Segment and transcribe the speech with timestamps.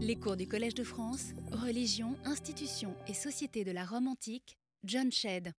[0.00, 5.10] Les cours du Collège de France, Religion, institutions et société de la Rome antique, John
[5.10, 5.52] Shedd.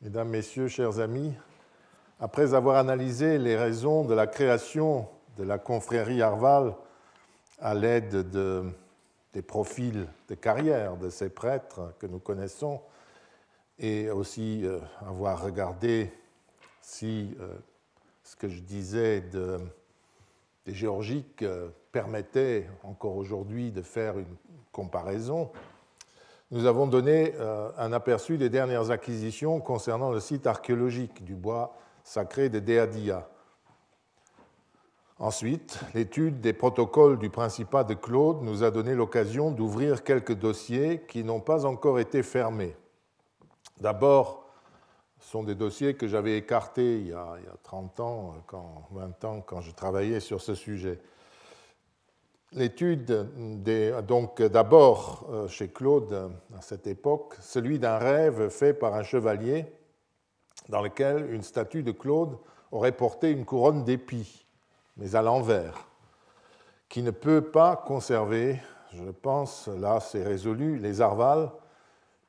[0.00, 1.32] Mesdames, Messieurs, chers amis,
[2.20, 6.76] après avoir analysé les raisons de la création de la confrérie Arval
[7.58, 8.62] à l'aide de,
[9.32, 12.80] des profils de carrière de ces prêtres que nous connaissons,
[13.80, 16.12] et aussi euh, avoir regardé
[16.80, 17.56] si euh,
[18.22, 19.58] ce que je disais de,
[20.64, 24.36] des géorgiques euh, permettait encore aujourd'hui de faire une
[24.70, 25.50] comparaison,
[26.50, 31.74] nous avons donné euh, un aperçu des dernières acquisitions concernant le site archéologique du bois
[32.04, 33.26] sacré de Deadia.
[35.18, 41.00] Ensuite, l'étude des protocoles du Principat de Claude nous a donné l'occasion d'ouvrir quelques dossiers
[41.08, 42.76] qui n'ont pas encore été fermés.
[43.80, 44.44] D'abord,
[45.20, 49.40] ce sont des dossiers que j'avais écartés il y, a, 30 ans, quand, 20 ans,
[49.40, 51.00] quand je travaillais sur ce sujet.
[52.52, 53.28] L'étude,
[54.06, 59.66] donc d'abord euh, chez Claude à cette époque, celui d'un rêve fait par un chevalier
[60.68, 62.38] dans lequel une statue de Claude
[62.70, 64.46] aurait porté une couronne d'épis,
[64.96, 65.88] mais à l'envers,
[66.88, 68.60] qui ne peut pas conserver,
[68.92, 71.50] je pense, là c'est résolu, les arvales,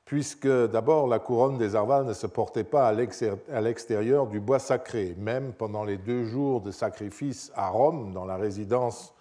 [0.03, 5.15] puisque d'abord la couronne des arvales ne se portait pas à l'extérieur du bois sacré,
[5.17, 9.13] même pendant les deux jours de sacrifice à Rome, dans la résidence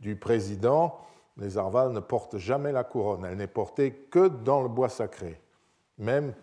[0.00, 0.98] du président,
[1.36, 3.24] les arvales ne portent jamais la couronne.
[3.24, 5.40] Elle n'est portée que dans le bois sacré.
[5.98, 6.34] Même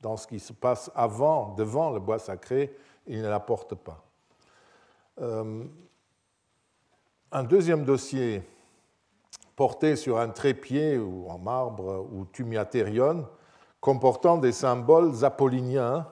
[0.00, 4.04] dans ce qui se passe avant, devant le bois sacré, ils ne la portent pas.
[5.20, 5.64] Euh,
[7.32, 8.42] un deuxième dossier
[9.56, 13.26] porté sur un trépied ou en marbre ou tumiatérion,
[13.80, 16.06] comportant des symboles apolliniens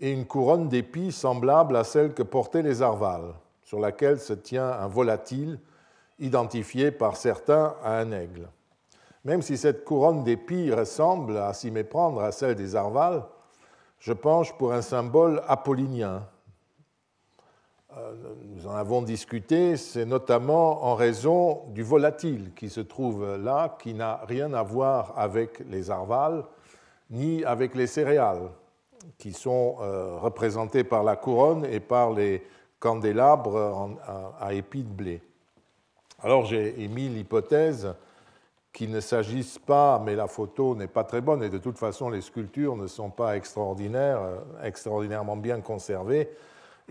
[0.00, 4.68] et une couronne d'épis semblable à celle que portaient les arvales, sur laquelle se tient
[4.68, 5.60] un volatile
[6.20, 8.48] identifié par certains à un aigle.
[9.24, 13.24] Même si cette couronne d'épis ressemble à s'y méprendre à celle des Arvales,
[13.98, 16.26] je penche pour un symbole apollinien.
[17.96, 23.76] Euh, nous en avons discuté, c'est notamment en raison du volatile qui se trouve là,
[23.80, 26.44] qui n'a rien à voir avec les arvales
[27.10, 28.48] ni avec les céréales,
[29.18, 32.46] qui sont euh, représentées par la couronne et par les
[32.78, 33.98] candélabres
[34.40, 35.20] à épis de blé.
[36.22, 37.94] Alors j'ai émis l'hypothèse
[38.74, 42.10] qu'il ne s'agisse pas, mais la photo n'est pas très bonne et de toute façon
[42.10, 46.28] les sculptures ne sont pas extraordinaires, euh, extraordinairement bien conservées.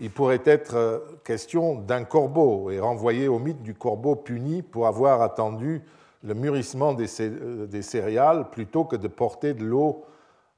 [0.00, 4.88] Il pourrait être euh, question d'un corbeau et renvoyer au mythe du corbeau puni pour
[4.88, 5.82] avoir attendu
[6.24, 10.04] le mûrissement euh, des céréales plutôt que de porter de l'eau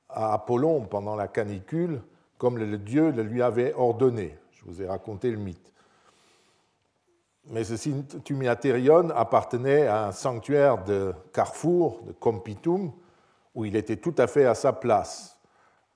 [0.09, 2.01] à Apollon pendant la canicule,
[2.39, 4.37] comme le dieu le lui avait ordonné.
[4.53, 5.72] Je vous ai raconté le mythe.
[7.51, 7.75] Mais ce
[8.21, 12.93] tumiatérion appartenait à un sanctuaire de Carrefour, de Compitum,
[13.55, 15.39] où il était tout à fait à sa place.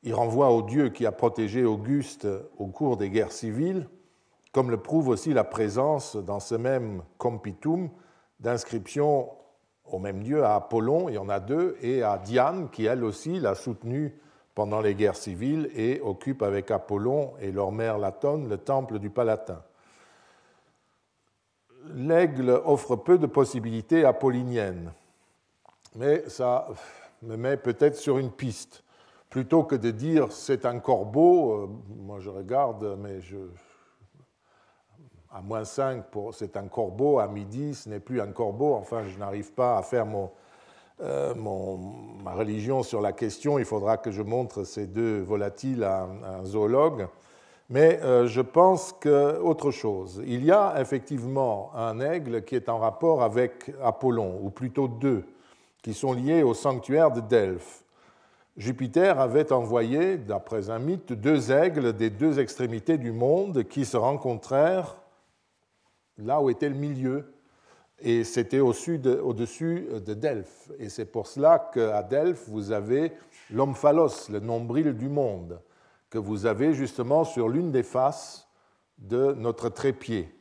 [0.02, 2.26] Il renvoie au dieu qui a protégé Auguste
[2.58, 3.88] au cours des guerres civiles,
[4.52, 7.90] comme le prouve aussi la présence dans ce même Compitum
[8.40, 9.30] d'inscriptions
[9.90, 13.04] au même dieu, à Apollon, il y en a deux, et à Diane, qui elle
[13.04, 14.18] aussi l'a soutenu
[14.54, 19.10] pendant les guerres civiles et occupe avec Apollon et leur mère Latone le temple du
[19.10, 19.62] Palatin
[21.94, 24.92] l'aigle offre peu de possibilités apolliniennes,
[25.94, 26.68] mais ça
[27.22, 28.82] me met peut-être sur une piste.
[29.30, 31.68] Plutôt que de dire c'est un corbeau, euh,
[32.04, 33.36] moi je regarde, mais je,
[35.32, 39.18] à moins 5, c'est un corbeau, à midi ce n'est plus un corbeau, enfin je
[39.18, 40.06] n'arrive pas à faire
[41.00, 46.04] euh, ma religion sur la question, il faudra que je montre ces deux volatiles à
[46.04, 47.08] un zoologue.
[47.68, 50.22] Mais euh, je pense qu'autre chose.
[50.24, 55.24] Il y a effectivement un aigle qui est en rapport avec Apollon, ou plutôt deux,
[55.82, 57.82] qui sont liés au sanctuaire de Delphes.
[58.56, 63.96] Jupiter avait envoyé, d'après un mythe, deux aigles des deux extrémités du monde qui se
[63.96, 64.96] rencontrèrent
[66.18, 67.32] là où était le milieu.
[67.98, 70.70] Et c'était au-dessus de, Delphes.
[70.78, 73.12] Et c'est pour cela qu'à Delphes, vous avez
[73.50, 75.60] l'omphalos, le nombril du monde
[76.16, 78.48] que vous avez justement sur l'une des faces
[78.96, 80.32] de notre trépied.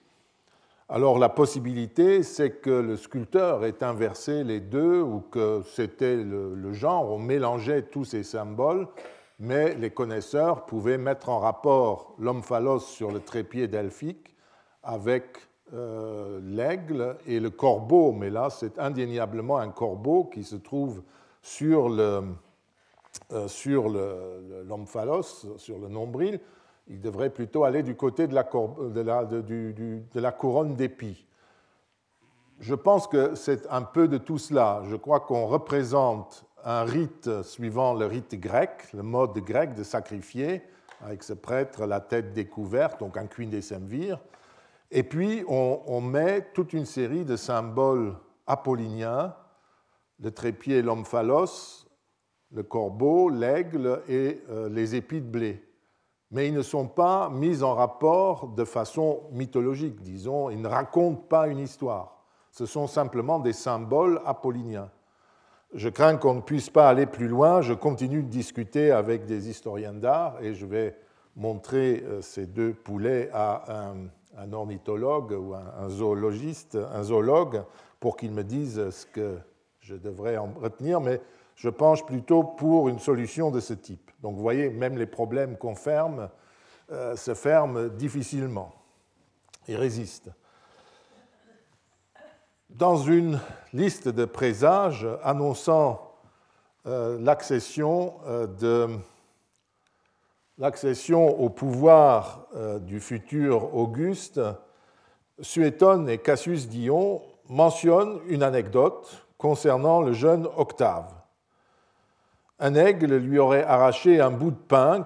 [0.87, 6.71] Alors la possibilité, c'est que le sculpteur ait inversé les deux ou que c'était le,
[6.71, 8.87] genre, on mélangeait tous ces symboles,
[9.37, 14.33] mais les connaisseurs pouvaient mettre en rapport l'omphalos sur le trépied delphique
[14.81, 15.25] avec
[15.73, 21.01] euh, l'aigle et le corbeau, mais là c'est indéniablement un corbeau qui se trouve
[21.41, 22.21] sur le,
[23.47, 26.39] sur l'omphalos, sur le nombril,
[26.87, 31.25] il devrait plutôt aller du côté de la, couronne d'épis.
[32.59, 34.81] Je pense que c'est un peu de tout cela.
[34.85, 40.61] Je crois qu'on représente un rite suivant le rite grec, le mode grec de sacrifier,
[41.01, 44.19] avec ce prêtre la tête découverte, donc un queen des semvirs.
[44.91, 48.15] Et puis on, met toute une série de symboles
[48.47, 49.35] apolliniens,
[50.19, 51.84] le trépied, l'omphalos,
[52.55, 55.61] le corbeau, l'aigle et euh, les épis de blé.
[56.31, 61.21] Mais ils ne sont pas mis en rapport de façon mythologique, disons, ils ne racontent
[61.21, 62.23] pas une histoire.
[62.51, 64.89] Ce sont simplement des symboles apolliniens.
[65.73, 67.61] Je crains qu'on ne puisse pas aller plus loin.
[67.61, 70.97] Je continue de discuter avec des historiens d'art et je vais
[71.35, 73.89] montrer euh, ces deux poulets à
[74.37, 77.63] un, ornithologue ou un, zoologiste, un zoologue,
[77.99, 79.37] pour qu'il me dise ce que
[79.79, 81.21] je devrais en retenir, mais
[81.55, 84.11] je penche plutôt pour une solution de ce type.
[84.21, 86.29] Donc vous voyez, même les problèmes qu'on ferme
[86.91, 88.73] euh, se ferment difficilement
[89.67, 90.29] et résistent.
[92.69, 93.39] Dans une
[93.73, 96.11] liste de présages annonçant
[96.85, 98.97] euh, l'accession euh,
[100.57, 102.47] l'accession au pouvoir
[102.81, 104.39] du futur Auguste,
[105.41, 111.24] Suétone et Cassius Dion mentionnent une anecdote concernant le jeune Octave.
[112.59, 115.05] Un aigle lui aurait arraché un bout de pain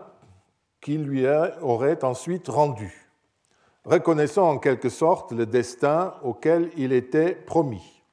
[0.82, 1.26] qu'il lui
[1.62, 3.10] aurait ensuite rendu,
[3.86, 8.04] reconnaissant en quelque sorte le destin auquel il était promis.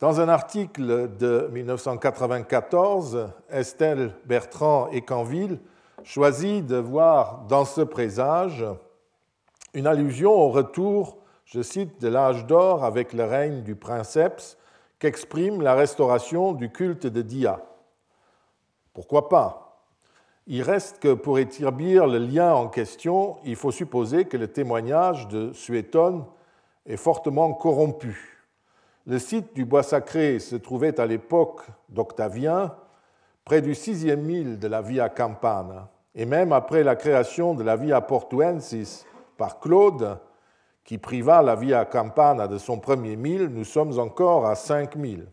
[0.00, 5.58] Dans un article de 1994, Estelle Bertrand et Canville
[6.04, 8.64] choisit de voir dans ce présage
[9.74, 14.56] une allusion au retour, je cite, de l'âge d'or avec le règne du princeps
[14.98, 17.60] qu'exprime la restauration du culte de Dia.
[18.98, 19.84] Pourquoi pas?
[20.48, 25.28] Il reste que pour établir le lien en question, il faut supposer que le témoignage
[25.28, 26.24] de Suétone
[26.84, 28.44] est fortement corrompu.
[29.06, 32.74] Le site du bois sacré se trouvait à l'époque d'Octavien,
[33.44, 37.76] près du sixième mille de la Via Campana, et même après la création de la
[37.76, 39.06] Via Portuensis
[39.36, 40.18] par Claude,
[40.82, 45.28] qui priva la Via Campana de son premier mille, nous sommes encore à cinq mille.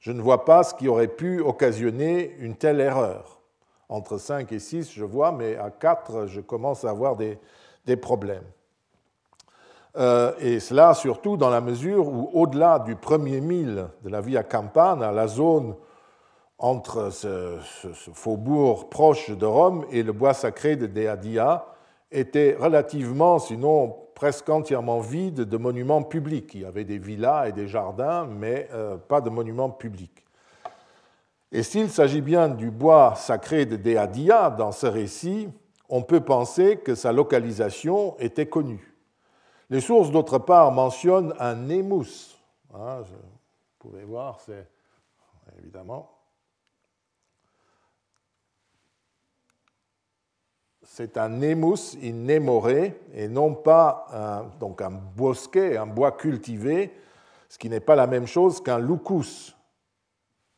[0.00, 3.40] Je ne vois pas ce qui aurait pu occasionner une telle erreur.
[3.90, 7.38] Entre 5 et 6, je vois, mais à 4, je commence à avoir des,
[8.00, 8.44] problèmes.
[9.96, 14.44] Euh, et cela surtout dans la mesure où, au-delà du premier mille de la Via
[14.44, 15.74] Campana, la zone
[16.58, 17.58] entre ce,
[18.14, 21.66] faubourg proche de Rome et le bois sacré de Deadia
[22.12, 26.52] était relativement, sinon presque entièrement vide de monuments publics.
[26.52, 30.26] Il y avait des villas et des jardins, mais euh, pas de monuments publics.
[31.50, 35.48] Et s'il s'agit bien du bois sacré de Deadia dans ce récit,
[35.88, 38.94] on peut penser que sa localisation était connue.
[39.70, 42.36] Les sources, d'autre part, mentionnent un némus.
[42.74, 43.16] Hein, vous
[43.78, 44.68] pouvez voir, c'est
[45.58, 46.19] évidemment
[50.92, 56.92] c'est un nemus in nemore et non pas un, donc un bosquet, un bois cultivé,
[57.48, 59.56] ce qui n'est pas la même chose qu'un lucus,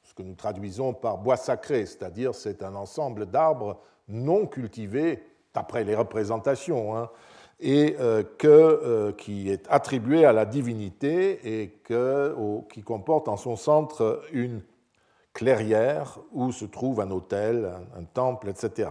[0.03, 5.85] ce que nous traduisons par bois sacré, c'est-à-dire c'est un ensemble d'arbres non cultivés, d'après
[5.85, 7.11] les représentations, hein,
[7.61, 11.83] et euh, que, euh, qui est attribué à la divinité et
[12.73, 14.63] qui comporte en son centre une
[15.35, 18.89] clairière où se trouve un hôtel, un temple, etc.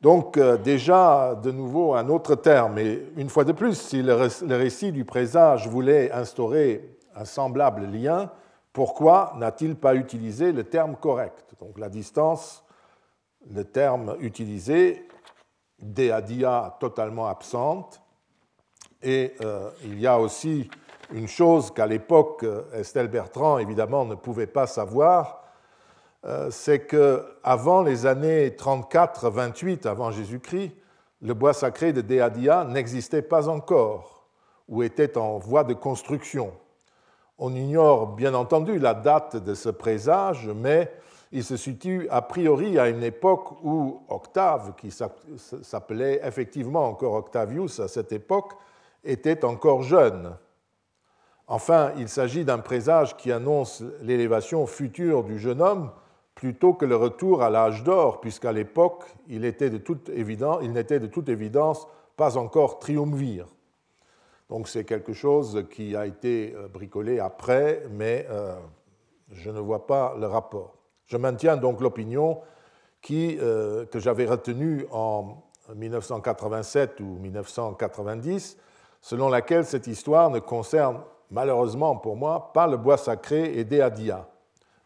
[0.00, 2.78] Donc euh, déjà, de nouveau, un autre terme.
[2.78, 4.14] Et une fois de plus, si le
[4.56, 8.30] récit du présage voulait instaurer un semblable lien,
[8.72, 11.54] pourquoi n'a-t-il pas utilisé le terme correct?
[11.60, 12.62] Donc la distance,
[13.50, 15.08] le terme utilisé,
[15.78, 18.02] dia totalement absente.
[19.02, 20.68] Et euh, il y a aussi
[21.12, 25.45] une chose qu'à l'époque, Estelle Bertrand, évidemment, ne pouvait pas savoir,
[26.24, 30.72] euh, c'est qu'avant les années 34-28 avant Jésus-Christ,
[31.22, 34.26] le bois sacré de Deadia n'existait pas encore
[34.68, 36.52] ou était en voie de construction.
[37.38, 40.90] On ignore bien entendu la date de ce présage, mais
[41.32, 47.80] il se situe a priori à une époque où Octave, qui s'appelait effectivement encore Octavius
[47.80, 48.52] à cette époque,
[49.04, 50.34] était encore jeune.
[51.46, 55.90] Enfin, il s'agit d'un présage qui annonce l'élévation future du jeune homme
[56.36, 59.78] plutôt que le retour à l'âge d'or, puisqu'à l'époque, il, était de
[60.68, 63.46] n'était de toute évidence pas encore triumvir.
[64.48, 68.54] Donc c'est quelque chose qui a été euh, bricolé après, mais euh,
[69.32, 70.76] je ne vois pas le rapport.
[71.06, 72.40] Je maintiens donc l'opinion
[73.12, 75.42] euh, que j'avais retenue en
[75.74, 78.58] 1987 ou 1990,
[79.00, 81.00] selon laquelle cette histoire ne concerne
[81.30, 84.28] malheureusement pour moi, pas le bois sacré et Dia.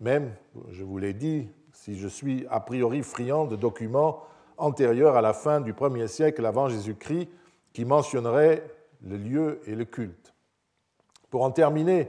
[0.00, 0.32] Même,
[0.70, 4.22] je vous l'ai dit, si je suis a priori friand de documents
[4.56, 7.28] antérieurs à la fin du 1er siècle avant Jésus-Christ
[7.72, 8.64] qui mentionneraient
[9.06, 10.34] le lieu et le culte.
[11.28, 12.08] Pour en terminer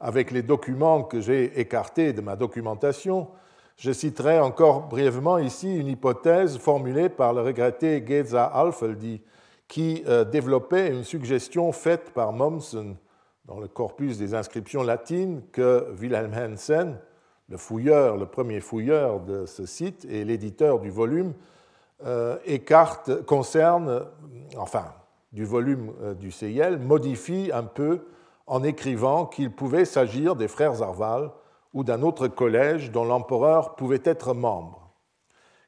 [0.00, 3.28] avec les documents que j'ai écartés de ma documentation,
[3.76, 9.20] je citerai encore brièvement ici une hypothèse formulée par le regretté Geza Alfeldi,
[9.66, 12.96] qui euh, développait une suggestion faite par Mommsen
[13.46, 16.98] dans le corpus des inscriptions latines que Wilhelm Hansen,
[17.52, 21.34] le fouilleur, le premier fouilleur de ce site et l'éditeur du volume,
[22.06, 23.10] euh, écarte,
[24.56, 24.86] enfin,
[25.34, 28.06] du volume euh, du CIL, modifie un peu
[28.46, 31.30] en écrivant qu'il pouvait s'agir des frères Arval
[31.74, 34.90] ou d'un autre collège dont l'empereur pouvait être membre.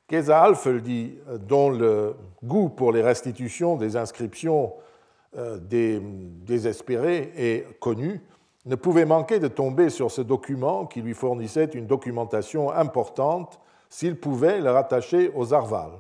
[0.08, 4.72] Kesa Alfeldi, euh, dont le goût pour les restitutions des inscriptions
[5.36, 8.22] euh, désespérées est connu,
[8.66, 14.18] ne pouvait manquer de tomber sur ce document qui lui fournissait une documentation importante s'il
[14.18, 15.90] pouvait le rattacher aux Arval.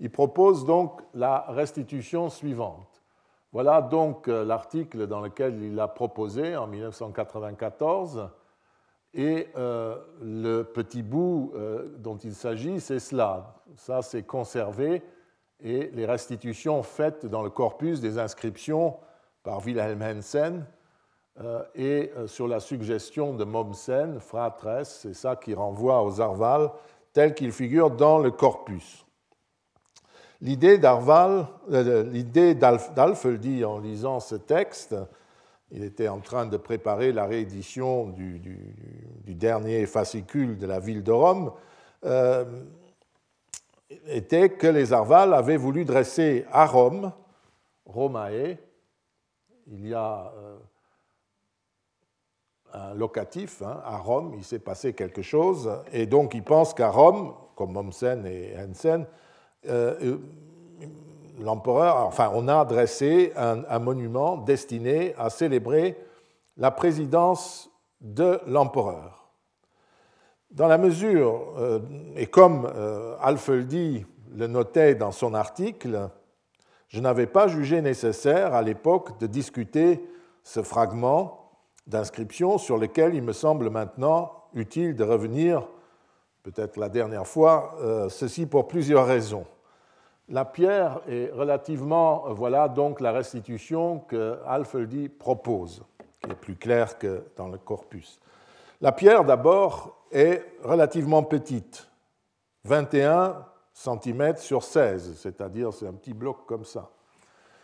[0.00, 3.02] Il propose donc la restitution suivante.
[3.52, 8.28] Voilà donc euh, l'article dans lequel il a proposé en 1994
[9.14, 13.54] et euh, le petit bout euh, dont il s'agit, c'est cela.
[13.76, 15.02] Ça, c'est conservé
[15.60, 18.98] et les restitutions faites dans le corpus des inscriptions
[19.42, 20.66] par Wilhelm Hensen
[21.74, 26.70] et sur la suggestion de Mommsen, fratres, c'est ça qui renvoie aux Arval
[27.12, 29.04] tel qu'il figure dans le corpus.
[30.40, 31.46] L'idée d'Alfeldi
[33.64, 34.94] en lisant ce texte
[35.70, 38.40] il était en train de préparer la réédition du,
[39.26, 41.52] dernier fascicule de la ville de Rome,
[42.04, 42.44] euh,
[44.06, 47.12] était que les Arval avaient voulu dresser à Rome,
[47.84, 48.56] Romae,
[49.66, 50.56] il y a euh,
[52.94, 57.34] locatif, hein, à Rome, il s'est passé quelque chose, et donc ils pensent qu'à Rome,
[57.54, 59.06] comme Mommsen et Hensen,
[59.68, 60.18] euh,
[61.40, 65.96] l'empereur, enfin, on a dressé un, monument destiné à célébrer
[66.56, 67.70] la présidence
[68.00, 69.30] de l'empereur.
[70.50, 71.80] Dans la mesure, euh,
[72.16, 76.10] et comme euh, Alfeldi le notait dans son article,
[76.88, 80.02] je n'avais pas jugé nécessaire à l'époque de discuter
[80.42, 81.47] ce fragment
[81.88, 85.66] d'inscription sur lequel il me semble maintenant utile de revenir,
[86.42, 89.46] peut-être la dernière fois, euh, ceci pour plusieurs raisons.
[90.28, 95.82] La pierre est relativement, voilà donc la restitution que Alfeldi propose,
[96.22, 98.20] qui est plus claire que dans le corpus.
[98.82, 101.88] La pierre d'abord est relativement petite,
[102.64, 106.90] 21 cm sur 16, c'est-à-dire c'est un petit bloc comme ça,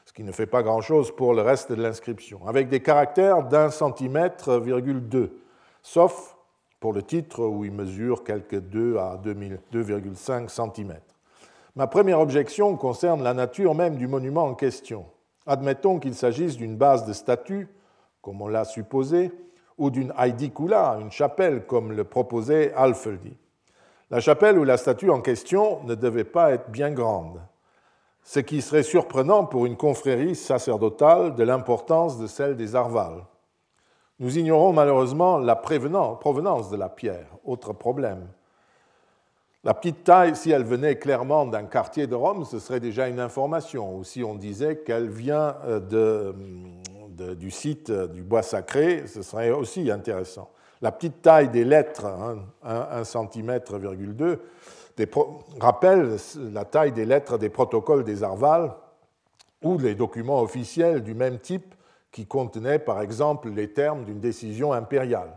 [0.05, 3.71] ce qui ne fait pas grand-chose pour le reste de l'inscription, avec des caractères d'un
[3.71, 5.03] centimètre, virgule
[5.83, 6.37] sauf
[6.81, 10.95] pour le titre où il mesure quelques 2 à 2,5 cm.
[11.77, 15.07] Ma première objection concerne la nature même du monument en question.
[15.47, 17.69] Admettons qu'il s'agisse d'une base de statue,
[18.23, 19.33] comme on l'a supposé,
[19.77, 23.37] ou d'une aidicula, une chapelle, comme le proposait Alfeldi.
[24.11, 27.41] La chapelle ou la statue en question ne devait pas être bien grande,
[28.25, 33.23] ce qui serait surprenant pour une confrérie sacerdotale de l'importance de celle des Arvales.
[34.19, 38.27] Nous ignorons malheureusement la provenance de la pierre, autre problème.
[39.63, 43.21] La petite taille, si elle venait clairement d'un quartier de Rome, ce serait déjà une
[43.21, 43.97] information.
[43.97, 46.33] Ou si on disait qu'elle vient euh,
[47.35, 50.51] du site du bois sacré, ce serait aussi intéressant.
[50.83, 52.05] La petite taille des lettres,
[52.63, 53.61] 1 cm,
[55.61, 56.17] rappelle
[56.53, 58.75] la taille des lettres des protocoles des Arvales
[59.63, 61.75] ou les documents officiels du même type
[62.13, 65.37] qui contenaient par exemple les termes d'une décision impériale.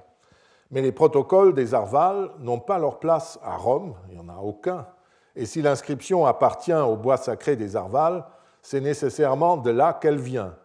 [0.69, 4.37] Mais les protocoles des Arvales n'ont pas leur place à Rome, il n'y en a
[4.37, 4.85] aucun.
[5.35, 8.25] Et si l'inscription appartient au bois sacré des Arvales,
[8.61, 10.55] c'est nécessairement de là qu'elle vient,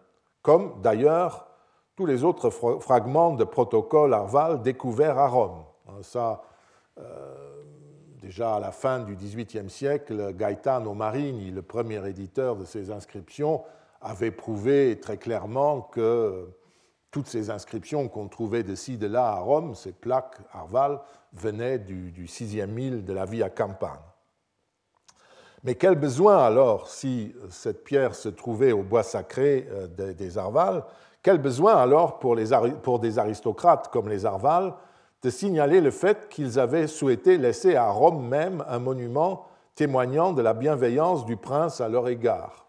[0.41, 1.47] comme d'ailleurs
[1.95, 5.63] tous les autres fragments de protocoles Arval découverts à Rome.
[5.87, 6.41] Hein, ça,
[6.99, 7.42] euh,
[8.23, 13.63] déjà à la fin du XVIIIe siècle, Gaetano Marini, le premier éditeur de ces inscriptions,
[14.01, 16.47] avait prouvé très clairement que
[17.11, 20.99] toutes ces inscriptions qu'on trouvait de ci, de là à Rome, ces plaques Arval,
[21.33, 24.01] venaient du, sixième mille de la Via Campana.
[25.65, 30.83] Mais quel besoin alors, si cette pierre se trouvait au bois sacré euh, des Arval,
[31.21, 32.37] quel besoin alors pour,
[32.81, 34.73] pour des aristocrates comme les Arval
[35.23, 40.41] de signaler le fait qu'ils avaient souhaité laisser à Rome même un monument témoignant de
[40.41, 42.63] la bienveillance du prince à leur égard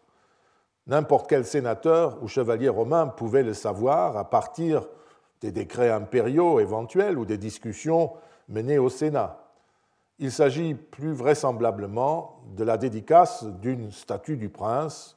[0.87, 4.87] N'importe quel sénateur ou chevalier romain pouvait le savoir à partir
[5.41, 8.13] des décrets impériaux éventuels ou des discussions
[8.49, 9.39] menées au Sénat.
[10.19, 15.17] Il s'agit plus vraisemblablement de la dédicace d'une statue du prince,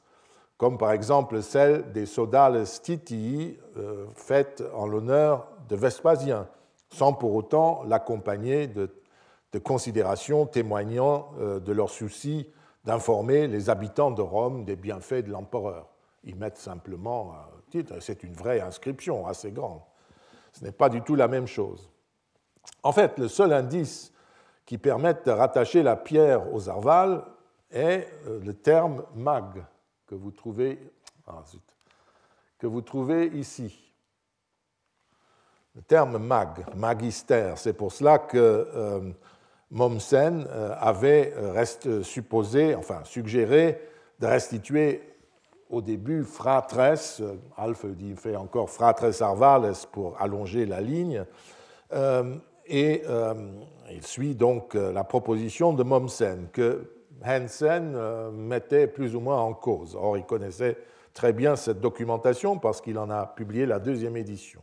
[0.56, 6.48] comme par exemple celle des Sodales Titii, euh, faite en l'honneur de Vespasien,
[6.90, 8.90] sans pour autant l'accompagner de,
[9.62, 12.48] considérations témoignant euh, de leur souci
[12.84, 15.88] d'informer les habitants de Rome des bienfaits de l'empereur.
[16.24, 19.80] Ils mettent simplement un titre, c'est une vraie inscription assez grande.
[20.52, 21.90] Ce n'est pas du tout la même chose.
[22.82, 24.12] En fait, le seul indice
[24.64, 27.24] qui permette de rattacher la pierre aux arvales
[27.70, 29.64] est euh, le terme mag
[30.06, 30.78] que vous trouvez,
[31.26, 31.42] ah,
[32.58, 33.87] que vous trouvez ici.
[35.78, 39.00] Le terme mag, magister, c'est pour cela que euh,
[39.70, 43.80] Mommsen euh, avait reste, supposé, enfin suggéré,
[44.18, 45.00] de restituer
[45.70, 47.22] au début fratres,
[47.56, 51.24] Alf dit fait encore fratres arvales pour allonger la ligne,
[52.68, 53.34] et euh,
[53.90, 56.92] il suit donc euh, la proposition de Mommsen que
[57.24, 59.96] Hansen euh, mettait plus ou moins en cause.
[59.96, 60.76] Or, il connaissait
[61.14, 64.60] très bien cette documentation parce qu'il en a publié la deuxième édition.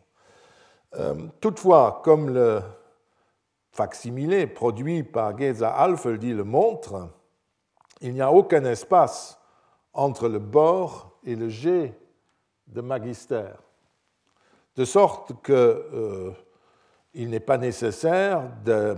[1.40, 2.62] Toutefois, comme le
[3.72, 7.10] facsimilé produit par Geza Alfeldi le montre,
[8.02, 9.40] il n'y a aucun espace
[9.94, 11.94] entre le bord et le G
[12.68, 13.50] de magister.
[14.76, 16.36] De sorte que
[17.16, 18.96] il n'est pas nécessaire de,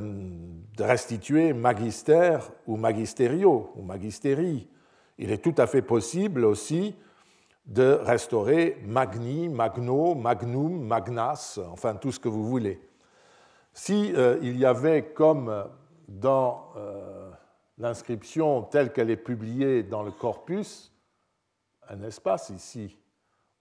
[0.80, 2.38] restituer magister
[2.68, 4.68] ou magisterio ou magisteri.
[5.18, 6.96] Il est tout à fait possible aussi
[7.68, 12.82] de restaurer magni, magno, magnum, magnas, enfin tout ce que vous voulez.
[13.74, 15.66] Si euh, il y avait comme
[16.08, 17.30] dans euh,
[17.78, 20.94] l'inscription telle qu'elle est publiée dans le corpus,
[21.90, 22.98] un espace ici,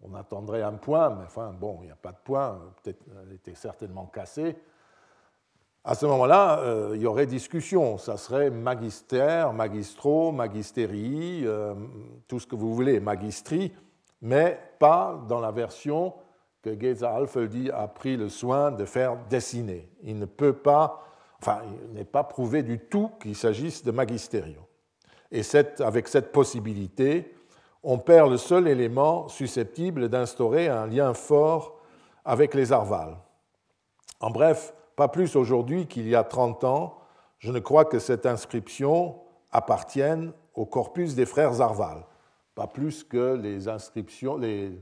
[0.01, 3.35] on attendrait un point, mais enfin, bon, il n'y a pas de point, peut-être elle
[3.35, 4.57] était certainement cassée.
[5.89, 7.97] À ce moment-là, euh, il y aurait discussion.
[7.97, 11.75] Ça serait magister, magistro, magisteri, euh,
[12.27, 13.73] tout ce que vous voulez, magistri,
[14.21, 16.15] mais pas dans la version
[16.63, 19.89] que Geza Alfeldi a pris le soin de faire dessiner.
[20.03, 21.03] Il ne peut pas,
[21.41, 24.61] enfin, il n'est pas prouvé du tout qu'il s'agisse de magisterio.
[25.31, 25.43] Et
[25.81, 27.35] avec cette possibilité,
[27.83, 31.79] on perd le seul élément susceptible d'instaurer un lien fort
[32.25, 33.17] avec les Arvales.
[34.21, 36.99] En bref, pas plus aujourd'hui qu'il y a 30 ans,
[37.39, 39.21] je ne crois que cette inscription
[39.53, 42.05] appartienne au corpus des frères Arval,
[42.57, 44.73] pas plus que les inscriptions, les,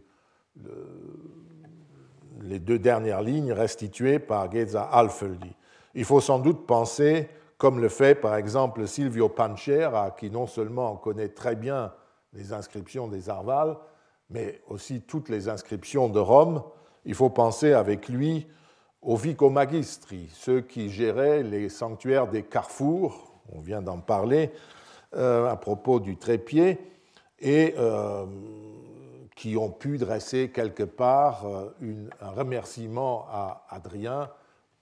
[2.60, 5.52] deux dernières lignes restituées par Geza Alfeldi.
[5.94, 10.94] Il faut sans doute penser, comme le fait par exemple Silvio Panchera, qui non seulement
[10.96, 11.92] connaît très bien
[12.32, 13.76] les inscriptions des Arvales,
[14.30, 16.62] mais aussi toutes les inscriptions de Rome.
[17.04, 18.46] Il faut penser avec lui
[19.02, 24.52] aux vicomagistri, ceux qui géraient les sanctuaires des carrefours, on vient d'en parler
[25.16, 26.78] euh, à propos du trépied,
[27.44, 28.26] et euh,
[29.36, 31.70] qui ont pu dresser quelque part euh,
[32.20, 34.28] un remerciement à Adrien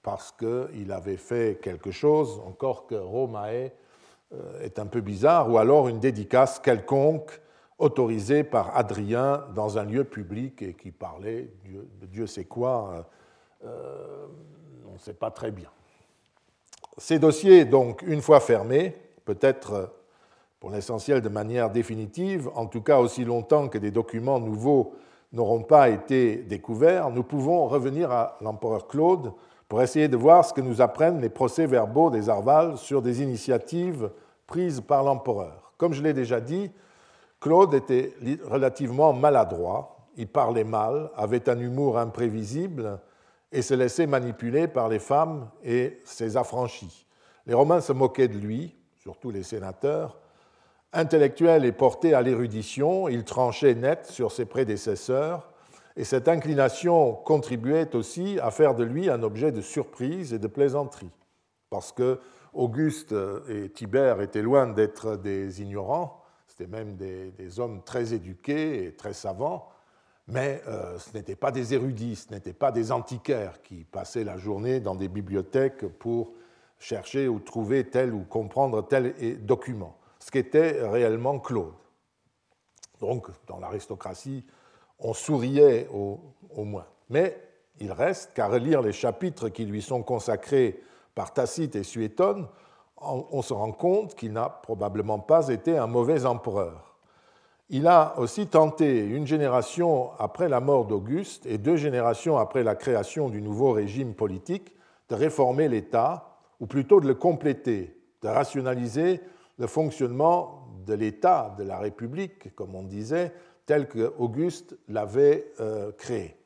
[0.02, 3.70] parce qu'il avait fait quelque chose, encore que Romae
[4.62, 7.42] est un peu bizarre, ou alors une dédicace quelconque
[7.82, 11.50] autorisé par Adrien dans un lieu public et qui parlait
[12.00, 13.06] de Dieu sait quoi,
[13.64, 14.26] euh, euh,
[14.88, 15.68] on ne sait pas très bien.
[16.96, 18.94] Ces dossiers, donc, une fois fermés,
[19.24, 19.92] peut-être
[20.62, 24.94] pour l'essentiel de manière définitive, en tout cas aussi longtemps que des documents nouveaux
[25.32, 29.32] n'auront pas été découverts, nous pouvons revenir à l'empereur Claude
[29.68, 34.08] pour essayer de voir ce que nous apprennent les procès-verbaux des Arvales sur des initiatives
[34.46, 35.72] prises par l'empereur.
[35.78, 36.70] Comme je l'ai déjà dit,
[37.40, 43.00] Claude était relativement maladroit, il parlait mal, avait un humour imprévisible
[43.50, 47.04] et se laissait manipuler par les femmes et ses affranchis.
[47.46, 50.21] Les Romains se moquaient de lui, surtout les sénateurs.
[50.94, 55.48] Intellectuel et porté à l'érudition, il tranchait net sur ses prédécesseurs,
[55.96, 60.46] et cette inclination contribuait aussi à faire de lui un objet de surprise et de
[60.48, 61.10] plaisanterie,
[61.70, 62.20] parce que
[62.52, 63.14] Auguste
[63.48, 69.14] et Tibère étaient loin d'être des ignorants, c'était même des, hommes très éduqués et très
[69.14, 69.70] savants,
[70.28, 74.36] mais euh, ce n'étaient pas des érudits, ce n'étaient pas des antiquaires qui passaient la
[74.36, 76.34] journée dans des bibliothèques pour
[76.78, 79.14] chercher ou trouver tel ou comprendre tel
[79.46, 81.74] document, ce qu'était réellement Claude.
[83.00, 84.44] Donc, dans l'aristocratie,
[85.00, 86.20] on souriait au,
[86.64, 86.86] moins.
[87.10, 87.36] Mais
[87.80, 90.80] il reste qu'à relire les chapitres qui lui sont consacrés
[91.16, 92.46] par Tacite et Suétone,
[92.98, 96.96] on se rend compte qu'il n'a probablement pas été un mauvais empereur.
[97.68, 102.76] il a aussi tenté, une génération après la mort d'Auguste et deux générations après la
[102.76, 104.76] création du nouveau régime politique,
[105.08, 109.20] de réformer l'État, ou plutôt de le compléter, de rationaliser
[109.58, 113.32] le fonctionnement de l'État, de la République, comme on disait,
[113.66, 116.36] tel qu'Auguste l'avait euh, créé.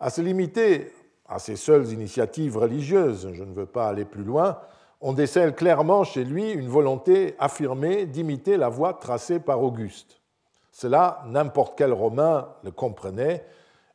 [0.00, 0.92] À se limiter
[1.26, 4.58] à ses seules initiatives religieuses, je ne veux pas aller plus loin,
[5.00, 10.20] on décèle clairement chez lui une volonté affirmée d'imiter la voie tracée par Auguste.
[10.70, 13.44] Cela, n'importe quel Romain le comprenait,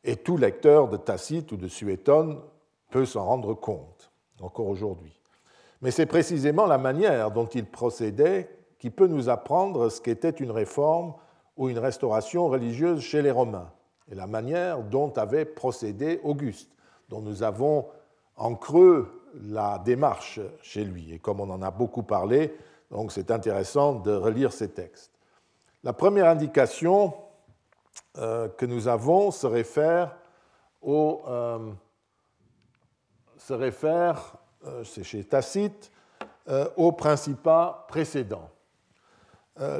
[0.02, 2.40] et tout lecteur de Tacite ou de Suétone
[2.90, 5.19] peut s'en rendre compte, encore aujourd'hui.
[5.82, 10.50] Mais c'est précisément la manière dont il procédait qui peut nous apprendre ce qu'était une
[10.50, 11.14] réforme
[11.56, 13.70] ou une restauration religieuse chez les Romains,
[14.10, 16.74] et la manière dont avait procédé Auguste,
[17.08, 17.86] dont nous avons
[18.36, 21.12] en creux la démarche chez lui.
[21.12, 22.56] Et comme on en a beaucoup parlé,
[22.90, 25.12] donc c'est intéressant de relire ces textes.
[25.84, 27.14] La première indication
[28.18, 30.16] euh, que nous avons se réfère
[30.82, 31.70] au, euh,
[33.36, 34.36] se réfère,
[34.84, 35.90] c'est chez Tacite,
[36.76, 38.50] au principat précédent.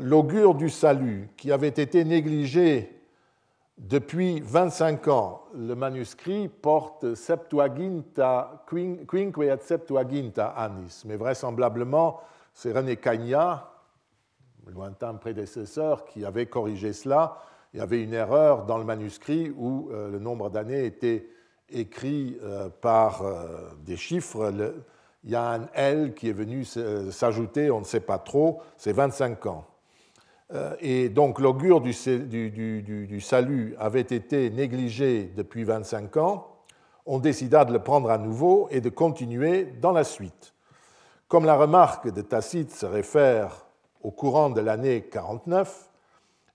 [0.00, 3.00] L'augure du salut, qui avait été négligé
[3.78, 12.20] depuis 25 ans, le manuscrit porte Septuaginta, Quinque et Septuaginta annis, mais vraisemblablement
[12.52, 13.70] c'est René Cagna,
[14.66, 17.38] lointain prédécesseur, qui avait corrigé cela.
[17.72, 21.26] Il y avait une erreur dans le manuscrit où euh, le nombre d'années était
[21.72, 24.52] écrit euh, par euh, des chiffres.
[25.24, 28.92] il y a un L qui est venu s'ajouter, on ne sait pas trop, c'est
[28.92, 29.66] 25 ans.
[30.80, 31.92] Et donc l'augure du,
[32.50, 36.48] du, salut avait été négligé depuis 25 ans.
[37.06, 40.52] On décida de le prendre à nouveau et de continuer dans la suite.
[41.28, 43.66] Comme la remarque de Tacite se réfère
[44.02, 45.90] au courant de l'année 49,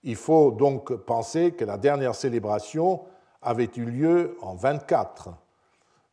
[0.02, 3.00] il faut donc penser que la dernière célébration
[3.42, 5.30] avait eu lieu en 24,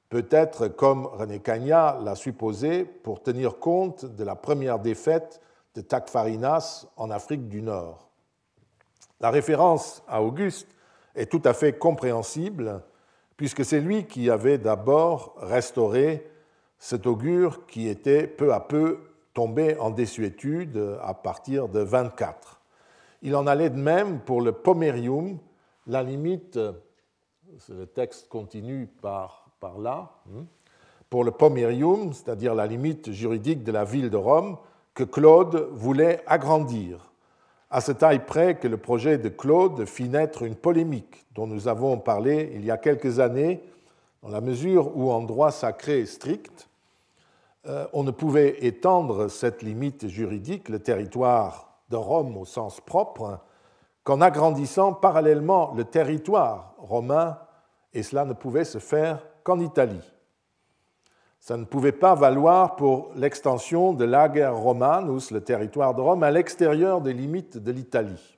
[0.09, 5.41] peut-être comme René Cagna l'a supposé pour tenir compte de la première défaite
[5.75, 8.09] de Tacfarinas en Afrique du Nord.
[9.19, 10.67] La référence à Auguste
[11.15, 12.81] est tout à fait compréhensible
[13.37, 16.29] puisque c'est lui qui avait d'abord restauré
[16.77, 18.99] cet augure qui était peu à peu
[19.33, 22.61] tombé en désuétude à partir de 24.
[23.21, 25.39] Il en allait de même pour le pomerium,
[25.87, 26.59] la limite,
[27.69, 30.45] le texte continue par, là, hein,
[31.09, 34.57] pour le pomerium, c'est-à-dire la limite juridique de la ville de Rome,
[34.93, 37.11] que Claude voulait agrandir,
[37.69, 41.67] à ce taille près que le projet de Claude fit naître une polémique dont nous
[41.67, 43.63] avons parlé il y a quelques années,
[44.21, 46.69] dans la mesure où en droit sacré strict,
[47.65, 53.39] euh, on ne pouvait étendre cette limite juridique, le territoire de Rome au sens propre,
[54.03, 57.37] qu'en agrandissant parallèlement le territoire romain,
[57.93, 60.13] et cela ne pouvait se faire qu'en Italie.
[61.39, 66.31] Ça ne pouvait pas valoir pour l'extension de l'Ager Romanus, le territoire de Rome, à
[66.31, 68.37] l'extérieur des limites de l'Italie.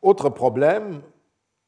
[0.00, 1.02] Autre problème,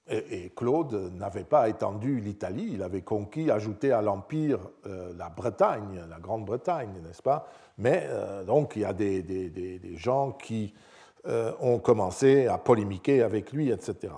[0.08, 6.00] et Claude n'avait pas étendu l'Italie, il avait conquis, ajouté à l'Empire euh, la Bretagne,
[6.08, 7.48] la Grande-Bretagne, n'est-ce pas?
[7.78, 10.74] Mais euh, donc il y a des, gens qui
[11.26, 14.12] euh, ont commencé à polémiquer avec lui, etc.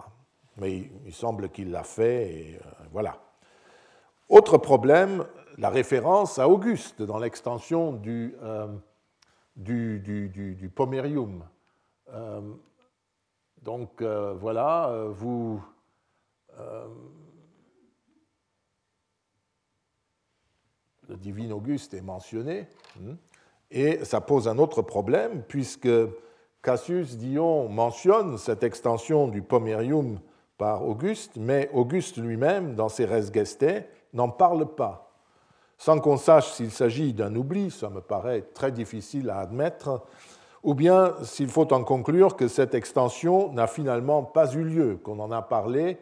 [0.56, 2.60] Mais il, semble qu'il l'a fait, et
[2.92, 3.18] voilà.
[4.28, 5.24] Autre problème,
[5.56, 8.34] la référence à Auguste dans l'extension du,
[9.56, 11.44] du, du, du, Pomerium.
[13.62, 15.62] donc voilà, vous
[16.60, 16.88] euh,
[21.08, 22.68] le divin Auguste est mentionné,
[22.98, 23.16] hein,
[23.70, 25.88] et ça pose un autre problème, puisque
[26.68, 30.18] Cassius Dion mentionne cette extension du pomerium
[30.58, 35.10] par Auguste, mais Auguste lui-même, dans ses Res Gestae, n'en parle pas.
[35.78, 40.02] Sans qu'on sache s'il s'agit d'un oubli, ça me paraît très difficile à admettre,
[40.62, 45.20] ou bien s'il faut en conclure que cette extension n'a finalement pas eu lieu, qu'on
[45.20, 45.96] en a parlé,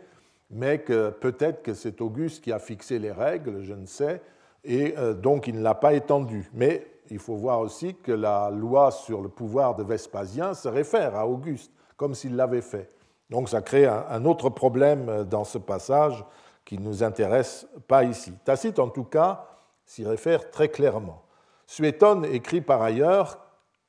[0.51, 4.21] mais que peut-être que c'est Auguste qui a fixé les règles, je ne sais,
[4.65, 6.51] et euh, donc il ne l'a pas étendu.
[6.53, 11.17] Mais il faut voir aussi que la loi sur le pouvoir de Vespasien se réfère
[11.17, 12.91] à Auguste, comme s'il l'avait fait.
[13.31, 16.25] Donc ça crée un autre problème euh, dans ce passage
[16.65, 18.33] qui ne nous intéresse pas ici.
[18.45, 19.47] Tacite, en tout cas,
[19.85, 21.23] s'y réfère très clairement.
[21.67, 23.39] Suétone écrit par ailleurs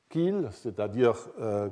[0.10, 1.70] qu'il, c'est-à-dire euh,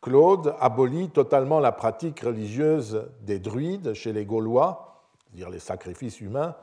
[0.00, 6.54] Claude abolit totalement la pratique religieuse des druides chez les Gaulois, c'est-à-dire les sacrifices humains,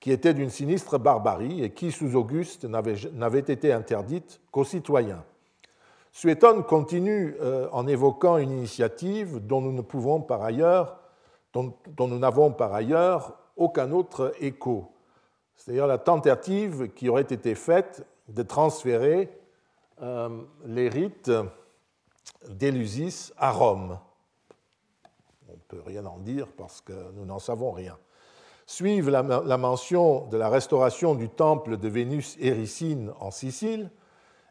[0.00, 5.24] qui étaient d'une sinistre barbarie et qui, sous Auguste, n'avaient été interdites qu'aux citoyens.
[6.12, 9.72] Suétone continue euh, en évoquant une initiative dont, nous
[12.18, 14.92] n'avons par ailleurs aucun autre écho.
[15.54, 19.30] C'est-à-dire la tentative qui aurait été faite de transférer
[20.02, 20.28] euh,
[20.64, 21.30] les rites
[22.48, 23.98] d'Élusis à Rome.
[25.48, 27.96] On ne peut rien en dire parce que nous n'en savons rien.
[28.70, 33.90] Suivent la, mention de la restauration du temple de Vénus Éricine en Sicile,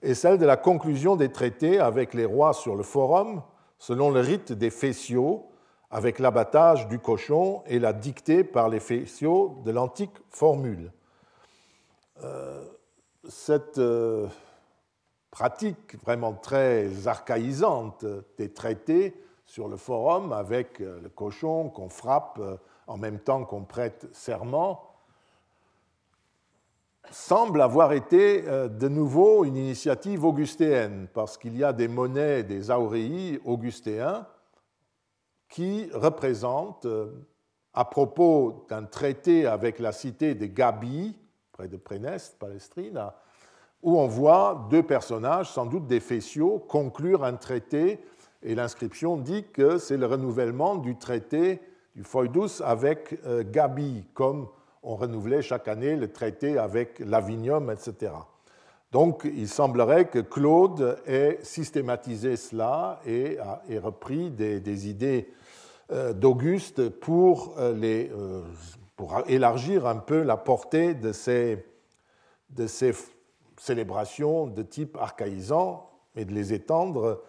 [0.02, 3.44] et celle de la conclusion des traités avec les rois sur le forum,
[3.78, 5.52] selon le rite des Phéciaux,
[5.92, 10.92] avec l'abattage du cochon et la dictée par les Phéciaux de l'antique formule.
[12.24, 12.64] Euh,
[13.30, 14.26] cette euh,
[15.30, 18.04] pratique vraiment très archaïsante
[18.40, 19.14] des traités
[19.46, 22.42] sur le forum avec euh, le cochon qu'on frappe
[22.88, 24.88] en même temps qu'on prête serment
[27.12, 32.44] semble avoir été euh, de nouveau une initiative augustéenne, parce qu'il y a des monnaies
[32.44, 34.26] des auréis augustéens
[35.50, 37.12] qui représentent, euh,
[37.74, 41.16] à propos d'un traité avec la cité de Gabi,
[41.52, 43.16] près de Préneste, Palestrina,
[43.84, 48.00] où on voit deux personnages, sans doute des Phéciaux, conclure un traité,
[48.42, 51.62] et l'inscription dit que c'est le renouvellement du traité
[52.64, 54.48] avec euh, Gabi, comme
[54.84, 58.14] on renouvelait chaque année le traité avec l'Avinium, etc.
[58.92, 65.30] Donc il semblerait que Claude ait systématisé cela et a repris des, idées
[65.92, 68.42] euh, d'Auguste pour, euh,
[68.96, 71.66] pour, élargir un peu la portée de ces,
[72.50, 72.94] de ces
[73.58, 77.24] célébrations de type archaïsant et de les étendre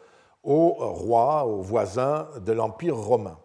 [0.44, 3.38] aux rois, aux voisins de l'Empire romain.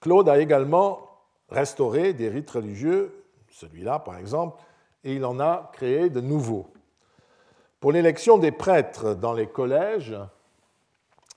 [0.00, 1.00] Claude a également
[1.48, 3.18] restauré des rites religieux
[3.58, 4.62] celui-là par exemple,
[5.04, 6.66] et il en a créé de nouveaux.
[7.80, 10.16] Pour l'élection des prêtres dans les collèges,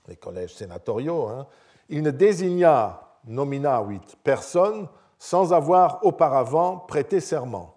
[0.08, 1.47] les collèges sénatoriaux, hein,
[1.89, 4.88] il ne désigna nomina huit personnes
[5.19, 7.76] sans avoir auparavant prêté serment.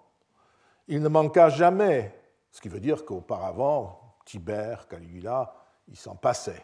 [0.88, 2.14] Il ne manqua jamais,
[2.50, 5.54] ce qui veut dire qu'auparavant, Tibère, Caligula,
[5.88, 6.62] il s'en passait.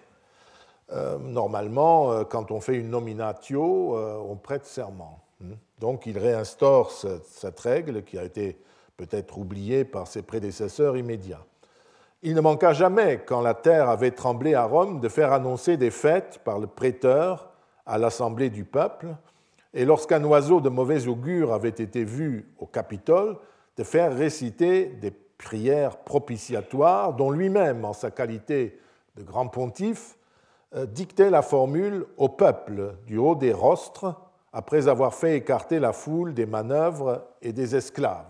[0.92, 5.20] Euh, normalement, euh, quand on fait une nominatio, euh, on prête serment.
[5.40, 5.52] Hmm.
[5.78, 8.58] Donc il réinstaure cette règle qui a été
[8.96, 11.44] peut-être oubliée par ses prédécesseurs immédiats.
[12.22, 15.90] Il ne manqua jamais, quand la terre avait tremblé à Rome, de faire annoncer des
[15.90, 17.50] fêtes par le prêteur
[17.86, 19.06] à l'assemblée du peuple,
[19.72, 23.38] et lorsqu'un oiseau de mauvais augure avait été vu au Capitole,
[23.78, 28.78] de faire réciter des prières propitiatoires dont lui-même, en sa qualité
[29.16, 30.18] de grand pontife,
[30.88, 34.14] dictait la formule au peuple du haut des rostres
[34.52, 38.26] après avoir fait écarter la foule des manœuvres et des esclaves.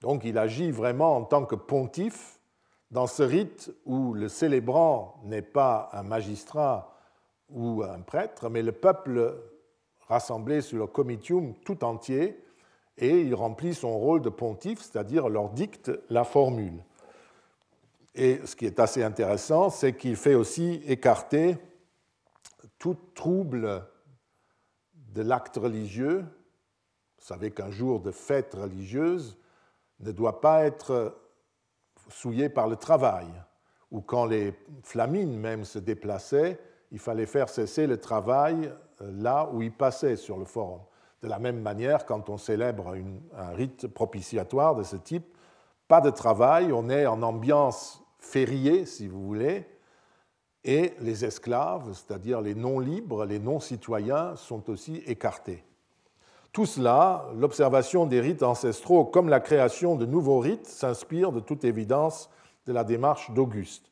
[0.00, 2.40] Donc il agit vraiment en tant que pontife
[2.90, 6.94] dans ce rite où le célébrant n'est pas un magistrat
[7.48, 9.34] ou un prêtre, mais le peuple
[10.08, 12.38] rassemblé sur le comitium tout entier,
[12.98, 16.84] et il remplit son rôle de pontife, c'est-à-dire leur dicte la formule.
[18.14, 21.56] Et ce qui est assez intéressant, c'est qu'il fait aussi écarter
[22.78, 23.86] tout trouble
[24.94, 26.24] de l'acte religieux,
[27.18, 29.38] vous savez qu'un jour de fête religieuse
[30.00, 31.16] ne doit pas être
[32.08, 33.28] souillé par le travail,
[33.90, 36.58] ou quand les flamines même se déplaçaient,
[36.90, 40.80] il fallait faire cesser le travail euh, là où ils passaient sur le forum.
[41.22, 42.94] De la même manière, quand on célèbre
[43.36, 45.36] un rite propitiatoire de ce type,
[45.86, 49.66] pas de travail, on est en ambiance fériée, si vous voulez,
[50.64, 55.64] et les esclaves, c'est-à-dire les non-libres, les non-citoyens, sont aussi écartés.
[56.52, 61.64] Tout cela, l'observation des rites ancestraux comme la création de nouveaux rites, s'inspire de toute
[61.64, 62.30] évidence
[62.66, 63.90] de la démarche d'Auguste.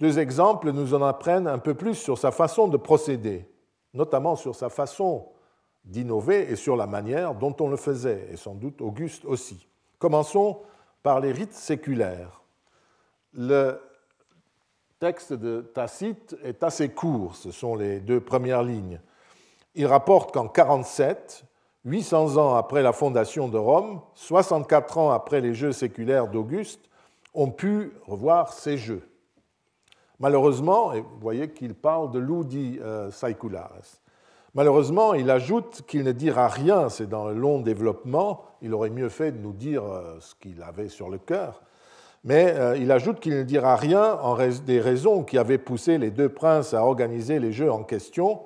[0.00, 3.48] Deux exemples nous en apprennent un peu plus sur sa façon de procéder,
[3.94, 5.28] notamment sur sa façon
[5.84, 9.68] d'innover et sur la manière dont on le faisait, et sans doute Auguste aussi.
[9.98, 10.60] Commençons
[11.02, 12.42] par les rites séculaires.
[13.38, 13.78] Le
[14.98, 18.98] texte de Tacite est assez court, ce sont les deux premières lignes.
[19.74, 21.44] Il rapporte qu'en 47,
[21.84, 26.88] 800 ans après la fondation de Rome, 64 ans après les jeux séculaires d'Auguste,
[27.34, 29.06] on pu revoir ces jeux.
[30.18, 34.00] Malheureusement, et vous voyez qu'il parle de ludi euh, saeculares.
[34.54, 39.10] Malheureusement, il ajoute qu'il ne dira rien, c'est dans le long développement, il aurait mieux
[39.10, 41.60] fait de nous dire euh, ce qu'il avait sur le cœur,
[42.26, 46.10] mais euh, il ajoute qu'il ne dira rien en des raisons qui avaient poussé les
[46.10, 48.42] deux princes à organiser les jeux en question,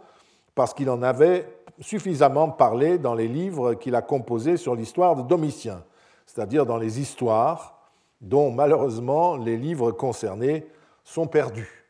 [0.54, 1.48] parce qu'il en avait
[1.80, 5.82] suffisamment parlé dans les livres qu'il a composés sur l'histoire de Domitien,
[6.26, 7.80] c'est-à-dire dans les histoires
[8.20, 10.66] dont malheureusement les livres concernés
[11.02, 11.86] sont perdus.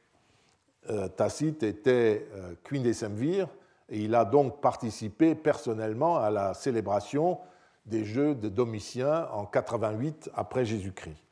[1.17, 2.27] Tacite était
[2.63, 3.49] queen des Semvir
[3.89, 7.39] et il a donc participé personnellement à la célébration
[7.85, 11.30] des Jeux de Domitien en 88 après Jésus-Christ.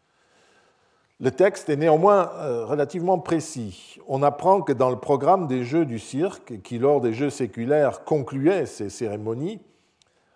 [1.21, 3.99] Le texte est néanmoins euh, relativement précis.
[4.07, 8.05] On apprend que dans le programme des Jeux du cirque, qui lors des Jeux séculaires
[8.05, 9.61] concluait ces cérémonies,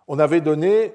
[0.08, 0.94] on avait donné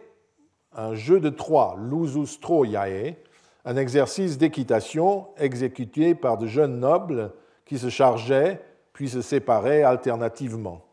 [0.73, 3.15] un jeu de Troie, l'usus Troiae,
[3.63, 7.31] un exercice d'équitation exécuté par de jeunes nobles
[7.65, 8.61] qui se chargeaient
[8.97, 10.83] puis se séparaient alternativement.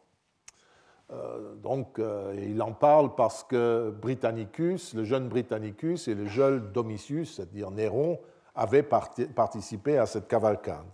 [1.11, 6.71] Euh, donc, euh, il en parle parce que Britannicus, le jeune Britannicus et le jeune
[6.73, 8.19] Domitius, c'est-à-dire Néron,
[8.55, 10.87] avaient participé à cette cavalcade.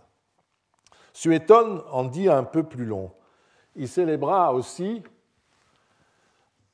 [1.13, 3.11] Suétone en dit un peu plus long.
[3.75, 5.03] Il célébra aussi,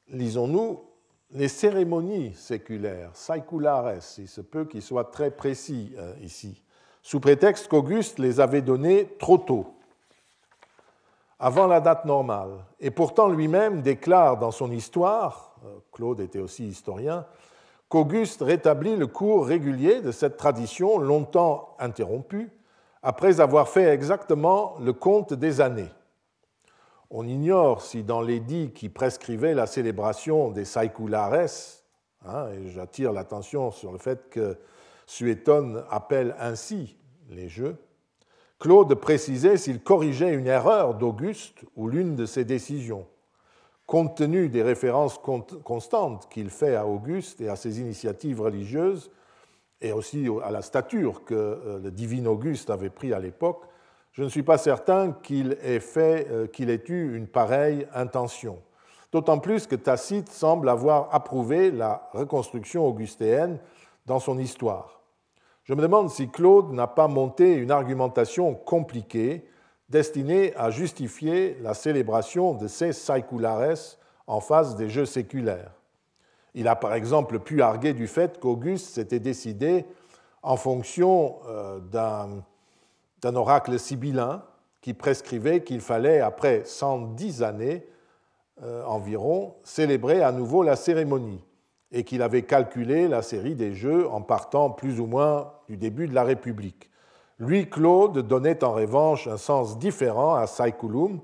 [0.10, 0.84] lisons-nous,
[1.32, 6.63] les cérémonies séculaires, saeculares, il se peut qu'il soit très précis euh, ici,
[7.02, 9.73] sous prétexte qu'Auguste les avait données trop tôt
[11.39, 12.65] avant la date normale.
[12.80, 17.26] Et pourtant lui-même déclare dans son histoire, euh, Claude était aussi historien,
[17.89, 22.50] qu'Auguste rétablit le cours régulier de cette tradition longtemps interrompue,
[23.02, 25.89] après avoir fait exactement le compte des années.
[27.10, 31.47] On ignore si dans l'édit qui prescrivait la célébration des saeculares,
[32.26, 34.58] hein, et j'attire l'attention sur le fait que
[35.06, 36.97] Suétone appelle ainsi
[37.30, 37.78] les jeux,
[38.60, 43.06] Claude précisait s'il corrigeait une erreur d'Auguste ou l'une de ses décisions.
[43.88, 45.17] Compte tenu des références
[45.63, 49.10] constantes qu'il fait à Auguste et à ses initiatives religieuses,
[49.82, 53.63] et aussi à la stature que euh, le divin Auguste avait pris à l'époque,
[54.12, 58.60] je ne suis pas certain qu'il ait, euh, qu'il ait eu une pareille intention.
[59.12, 63.58] D'autant plus que Tacite semble avoir approuvé la reconstruction augustéenne
[64.06, 65.02] dans son histoire.
[65.63, 69.47] Je me demande si Claude n'a pas monté une argumentation compliquée
[69.89, 73.97] destinée à justifier la célébration de ces saeculares
[74.28, 75.71] en face des jeux séculaires.
[76.54, 79.86] Il a par exemple pu arguer du fait qu'Auguste s'était décidé
[80.41, 84.43] en fonction euh, d'un oracle sibyllin
[84.82, 87.86] qui prescrivait qu'il fallait, après 110 années
[88.63, 91.43] euh, environ, célébrer à nouveau la cérémonie
[91.91, 96.08] et qu'il avait calculé la série des jeux en partant plus ou moins du début
[96.08, 96.89] de la République.
[97.39, 101.19] Lui, Claude, donnait en revanche un sens différent à Saeculum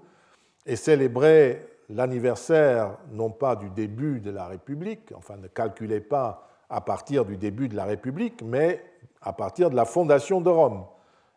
[0.66, 6.82] et célébrait l'anniversaire non pas du début de la République, enfin ne calculait pas à
[6.82, 8.84] partir du début de la République, mais
[9.22, 10.86] à partir de la fondation de Rome.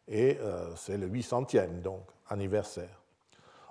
[0.09, 3.03] Et euh, c'est le 800e, donc, anniversaire.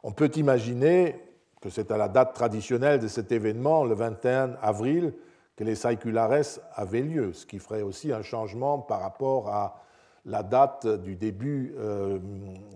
[0.03, 1.19] On peut imaginer
[1.61, 5.13] que c'est à la date traditionnelle de cet événement, le 21 avril,
[5.55, 9.81] que les saeculares avaient lieu, ce qui ferait aussi un changement par rapport à
[10.25, 12.19] la date du début euh,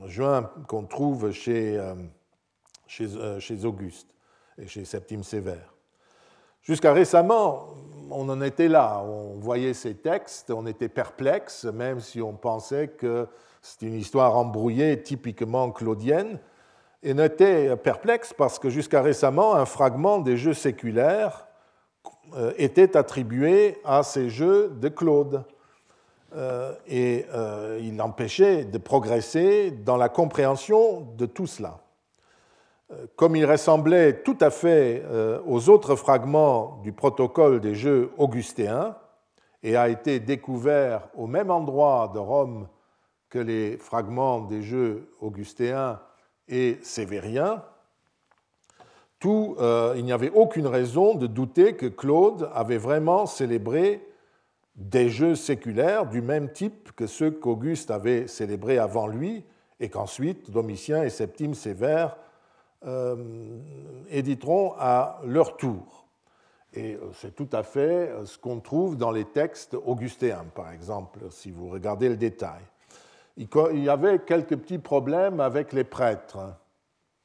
[0.05, 1.95] juin qu'on trouve chez, euh,
[3.01, 4.13] euh, chez, Auguste
[4.57, 5.73] et chez Septime Sévère.
[6.61, 7.69] Jusqu'à récemment,
[8.11, 12.89] on en était là, on voyait ces textes, on était perplexe, même si on pensait
[12.89, 13.27] que
[13.61, 16.39] c'est une histoire embrouillée typiquement claudienne,
[17.01, 21.47] et on était perplexe parce que jusqu'à récemment, un fragment des jeux séculaires
[22.57, 25.45] était attribué à ces jeux de Claude.
[26.35, 31.79] Euh, et euh, il l'empêchait de progresser dans la compréhension de tout cela.
[33.15, 35.03] Comme il ressemblait tout à fait
[35.45, 38.95] aux autres fragments du protocole des jeux augustéens
[39.61, 42.67] et a été découvert au même endroit de Rome
[43.29, 45.99] que les fragments des jeux augustéens
[46.47, 47.63] et sévériens,
[49.19, 54.01] tout, euh, il n'y avait aucune raison de douter que Claude avait vraiment célébré
[54.79, 59.43] des jeux séculaires du même type que ceux qu'Auguste avait célébrés avant lui
[59.79, 62.15] et qu'ensuite Domitien et Septime Sévère
[62.85, 63.57] euh,
[64.09, 66.07] éditeront à leur tour.
[66.73, 71.19] Et euh, c'est tout à fait ce qu'on trouve dans les textes augustéens, par exemple,
[71.29, 72.61] si vous regardez le détail.
[73.35, 76.39] Il y avait quelques petits problèmes avec les prêtres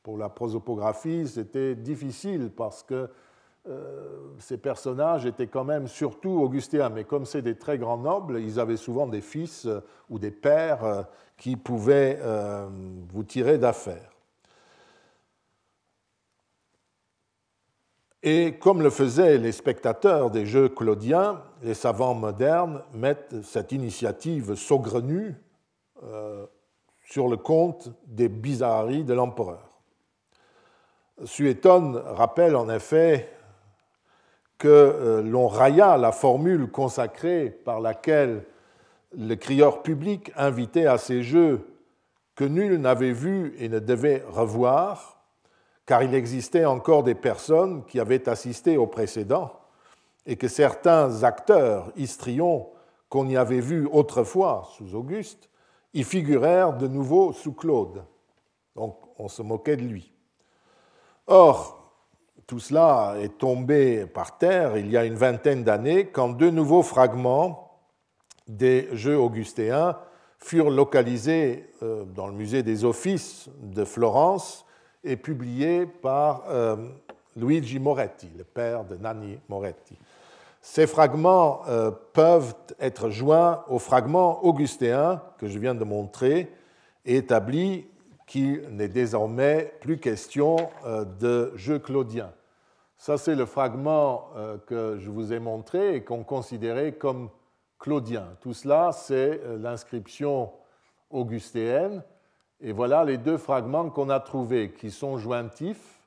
[0.04, 3.06] pour la prosopographie, c'était difficile parce que euh,
[4.38, 8.60] ces personnages étaient quand même surtout augustéens, mais comme c'est des très grands nobles, ils
[8.60, 11.02] avaient souvent des fils euh, ou des pères euh,
[11.38, 12.20] qui pouvaient
[13.12, 14.10] vous tirer d'affaire.
[18.22, 24.54] Et comme le faisaient les spectateurs des jeux claudiens, les savants modernes mettent cette initiative
[24.54, 25.34] saugrenue
[27.04, 29.80] sur le compte des bizarreries de l'empereur.
[31.24, 33.28] Suétone rappelle en effet
[34.58, 38.44] que euh, l'on raya la formule consacrée par laquelle
[39.16, 41.66] le crieur public invitait à ces jeux
[42.34, 45.20] que nul n'avait vu et ne devait revoir,
[45.86, 49.52] car il existait encore des personnes qui avaient assisté au précédent,
[50.26, 52.68] et que certains acteurs histrions
[53.08, 55.48] qu'on y avait vus autrefois sous Auguste
[55.92, 58.04] y figurèrent de nouveau sous Claude.
[58.74, 60.12] Donc on se moquait de lui.
[61.26, 61.83] Or,
[62.46, 66.82] tout cela est tombé par terre il y a une vingtaine d'années quand deux nouveaux
[66.82, 67.80] fragments
[68.46, 69.96] des Jeux augustéens
[70.38, 74.66] furent localisés euh, dans le musée des offices de Florence
[75.02, 76.76] et publiés par euh,
[77.36, 79.96] Luigi Moretti, le père de Nanni Moretti.
[80.60, 86.52] Ces fragments euh, peuvent être joints aux fragments augustéens que je viens de montrer
[87.06, 87.86] et établis
[88.26, 92.32] qu'il n'est désormais plus question euh, de jeu claudien.
[92.96, 97.28] Ça, c'est le fragment euh, que je vous ai montré et qu'on considérait comme
[97.78, 98.28] claudien.
[98.40, 100.52] Tout cela, c'est euh, l'inscription
[101.10, 102.02] augustéenne.
[102.60, 106.00] Et voilà les deux fragments qu'on a trouvés, qui sont jointifs,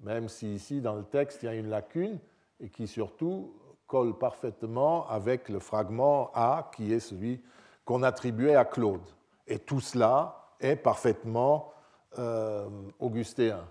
[0.00, 2.18] même si ici, dans le texte, il y a une lacune,
[2.60, 3.52] et qui surtout
[3.86, 7.42] collent parfaitement avec le fragment A, qui est celui
[7.84, 9.02] qu'on attribuait à Claude.
[9.46, 11.72] Et tout cela est parfaitement
[12.18, 13.64] euh, augustéen.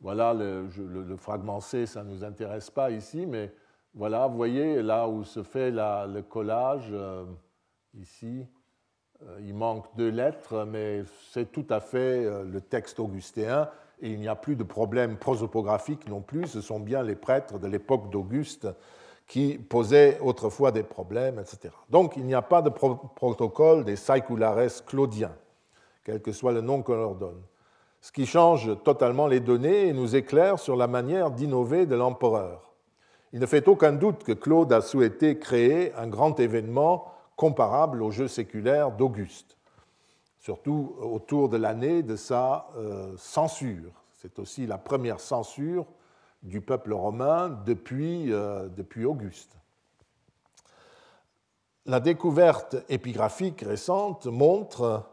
[0.00, 0.66] Voilà le,
[1.18, 3.52] fragment C, ça ne nous intéresse pas ici, mais
[3.94, 7.24] voilà, vous voyez là où se fait le collage, euh,
[7.94, 8.46] ici,
[9.22, 13.68] euh, il manque deux lettres, mais c'est tout à fait le texte augustéen,
[14.00, 17.58] et il n'y a plus de problème prosopographique non plus, ce sont bien les prêtres
[17.58, 18.68] de l'époque d'Auguste
[19.26, 21.74] qui posaient autrefois des problèmes, etc.
[21.90, 25.32] Donc il n'y a pas de protocole des saeculares claudiens
[26.10, 27.40] quel que soit le nom qu'on leur donne,
[28.00, 32.72] ce qui change totalement les données et nous éclaire sur la manière d'innover de l'empereur.
[33.32, 37.04] Il ne fait aucun doute que Claude a souhaité créer un grand événement
[37.36, 39.56] comparable au jeu séculaire d'Auguste,
[40.40, 43.92] surtout autour de l'année de sa euh, censure.
[44.12, 45.86] C'est aussi la première censure
[46.42, 49.56] du peuple romain depuis, euh, depuis Auguste.
[51.86, 55.09] La découverte épigraphique récente montre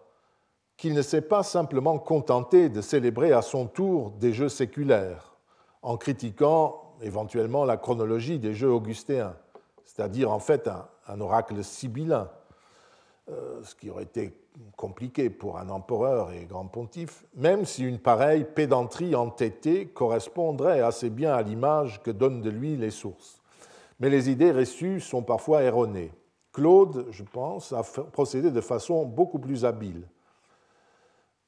[0.78, 5.36] qu'il ne s'est pas simplement contenté de célébrer à son tour des jeux séculaires,
[5.82, 9.36] en critiquant éventuellement la chronologie des jeux augustéens,
[9.84, 10.70] c'est-à-dire en fait
[11.08, 12.30] un, oracle sibyllin,
[13.30, 14.40] euh, ce qui aurait été
[14.76, 21.10] compliqué pour un empereur et grand pontife, même si une pareille pédanterie entêtée correspondrait assez
[21.10, 23.42] bien à l'image que donnent de lui les sources.
[24.00, 26.12] Mais les idées reçues sont parfois erronées.
[26.54, 30.04] Claude, je pense, a procédé de façon beaucoup plus habile.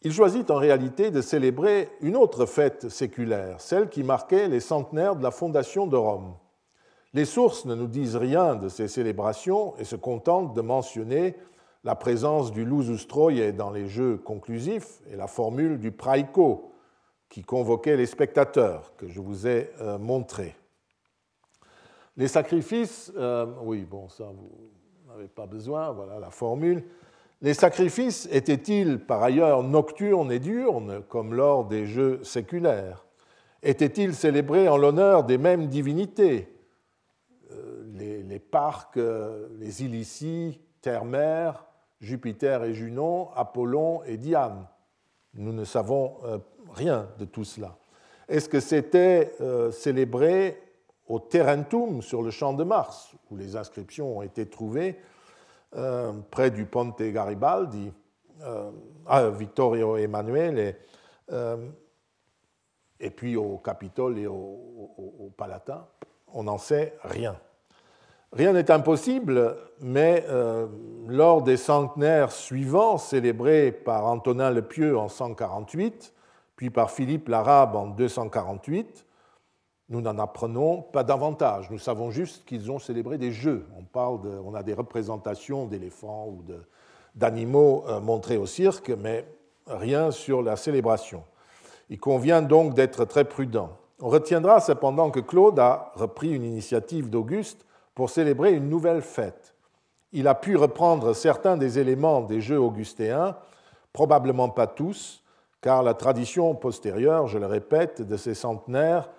[0.02, 5.18] Il choisit en réalité de célébrer une autre fête séculaire, celle qui marquait les centenaires
[5.18, 6.36] de la fondation de Rome.
[7.14, 11.36] Les sources ne nous disent rien de ces célébrations et se contentent de mentionner
[11.84, 13.08] la présence du lusus
[13.58, 16.72] dans les jeux conclusifs et la formule du praiko
[17.30, 20.56] qui convoquait les spectateurs que je vous ai euh, montré.
[22.16, 24.72] Les sacrifices, euh, oui, bon, ça vous
[25.08, 26.84] n'avez pas besoin, voilà la formule.
[27.42, 33.06] Les sacrifices étaient-ils par ailleurs nocturnes et diurnes, comme lors des jeux séculaires?
[33.64, 36.54] Étaient-ils célébrés en l'honneur des mêmes divinités?
[37.52, 37.84] Euh,
[38.28, 41.66] les, parcs, euh, les Illicis, Terre-Mère,
[42.02, 44.68] Jupiter et Junon, Apollon et Diane.
[45.34, 46.40] Nous ne savons euh,
[46.74, 47.78] rien de tout cela.
[48.28, 49.34] Est-ce que c'était
[49.72, 50.62] célébré
[51.08, 55.00] au Terrentum, sur le champ de Mars, où les inscriptions ont été trouvées
[55.76, 57.92] euh, près du Ponte Garibaldi,
[58.42, 58.72] euh,
[59.06, 60.76] à Vittorio Emanuele, et,
[61.32, 61.70] euh,
[63.00, 65.86] et puis au Capitole et au, Palatin,
[66.34, 67.38] on n'en sait rien.
[68.34, 70.26] Rien n'est impossible, mais
[71.08, 76.14] lors des centenaires suivants, célébrés par Antonin le Pieux en 148,
[76.56, 79.06] puis par Philippe l'Arabe en 248,
[79.90, 81.70] nous n'en apprenons pas davantage.
[81.72, 83.66] Nous savons juste qu'ils ont célébré des jeux.
[83.78, 86.44] On, parle de, on a des représentations d'éléphants ou
[87.16, 89.26] d'animaux euh, montrés au cirque, mais
[89.68, 91.24] rien sur la célébration.
[91.90, 93.72] Il convient donc d'être très prudent.
[94.00, 97.66] On retiendra cependant que Claude a repris une initiative d'Auguste
[97.96, 99.56] pour célébrer une nouvelle fête.
[100.12, 103.36] Il a pu reprendre certains des éléments des jeux augustéens,
[103.92, 105.24] probablement pas tous,
[105.62, 109.10] car la tradition postérieure, je le répète, de ces centenaires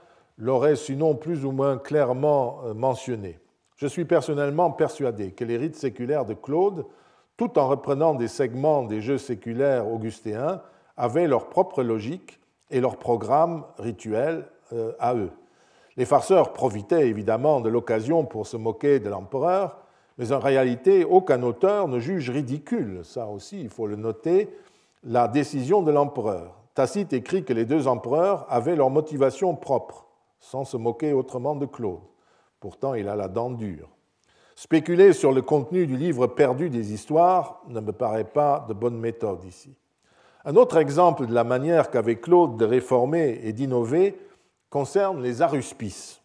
[0.40, 3.38] l'aurait sinon plus ou moins clairement euh, mentionné.
[3.76, 6.84] Je suis personnellement persuadé que les rites séculaires de Claude,
[7.36, 10.60] tout en reprenant des segments des jeux séculaires augustéens,
[10.96, 15.30] avaient leur propre logique et leur programme rituel euh, à eux.
[15.96, 19.78] Les farceurs profitaient évidemment de l'occasion pour se moquer de l'empereur,
[20.18, 24.50] mais en réalité, aucun auteur ne juge ridicule, ça aussi il faut le noter,
[25.02, 26.60] la décision de l'empereur.
[26.74, 30.06] Tacite écrit que les deux empereurs avaient leur motivation propre,
[30.40, 32.00] sans se moquer autrement de Claude.
[32.58, 33.88] Pourtant, il a la dent dure.
[34.56, 38.98] Spéculer sur le contenu du livre perdu des histoires ne me paraît pas de bonne
[38.98, 39.74] méthode ici.
[40.44, 44.18] Un autre exemple de la manière qu'avait Claude de réformer et d'innover
[44.70, 46.22] concerne les aruspices.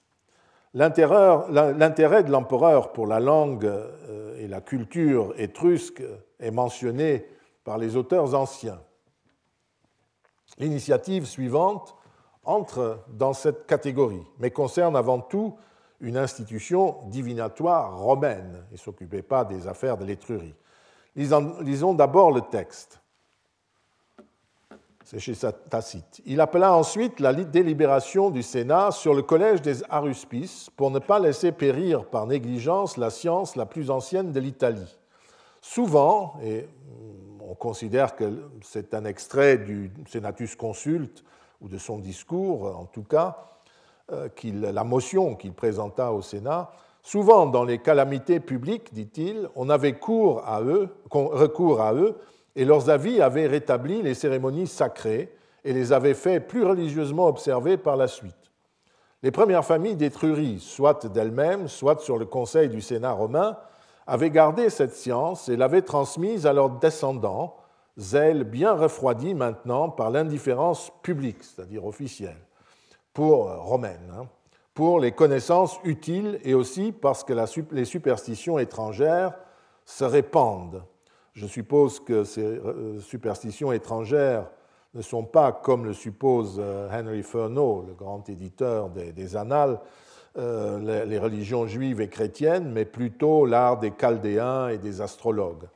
[0.73, 6.03] L'intérêt de l'empereur pour la langue euh, et la culture étrusque
[6.39, 7.25] est mentionné
[7.63, 8.81] par les auteurs anciens.
[10.57, 11.95] L'initiative suivante
[12.45, 15.55] entre dans cette catégorie, mais concerne avant tout
[16.01, 18.63] une institution divinatoire romaine.
[18.71, 20.55] Il ne s'occupait pas des affaires de l'étrurie.
[21.15, 22.99] Lisons d'abord le texte.
[25.03, 25.35] C'est chez
[25.69, 26.21] Tacite.
[26.25, 31.19] Il appela ensuite la délibération du Sénat sur le collège des Aruspices pour ne pas
[31.19, 34.97] laisser périr par négligence la science la plus ancienne de l'Italie.
[35.61, 36.67] Souvent, et
[37.39, 41.23] on considère que c'est un extrait du Senatus Consulte
[41.61, 43.37] ou de son discours en tout cas,
[44.11, 49.95] euh, la motion qu'il présenta au Sénat, souvent dans les calamités publiques, dit-il, on avait
[49.99, 52.15] recours à eux
[52.55, 57.77] et leurs avis avaient rétabli les cérémonies sacrées et les avaient fait plus religieusement observer
[57.77, 58.35] par la suite.
[59.23, 63.57] Les premières familles d'Étrurie, soit d'elles-mêmes, soit sur le conseil du Sénat romain,
[64.05, 67.55] avaient gardé cette science et l'avaient transmise à leurs descendants,
[67.97, 72.39] zèle bien refroidi maintenant par l'indifférence publique, c'est-à-dire officielle,
[73.13, 74.27] pour euh, romaine, hein,
[74.73, 77.33] pour les connaissances utiles et aussi parce que
[77.71, 79.33] les superstitions étrangères
[79.85, 80.83] se répandent
[81.35, 84.49] je suppose que ces euh, superstitions étrangères
[84.93, 89.79] ne sont pas, comme le suppose euh, Henry Furneaux, le grand éditeur des, Annales,
[90.37, 95.67] les religions juives et chrétiennes, mais plutôt l'art des Chaldéens et des astrologues.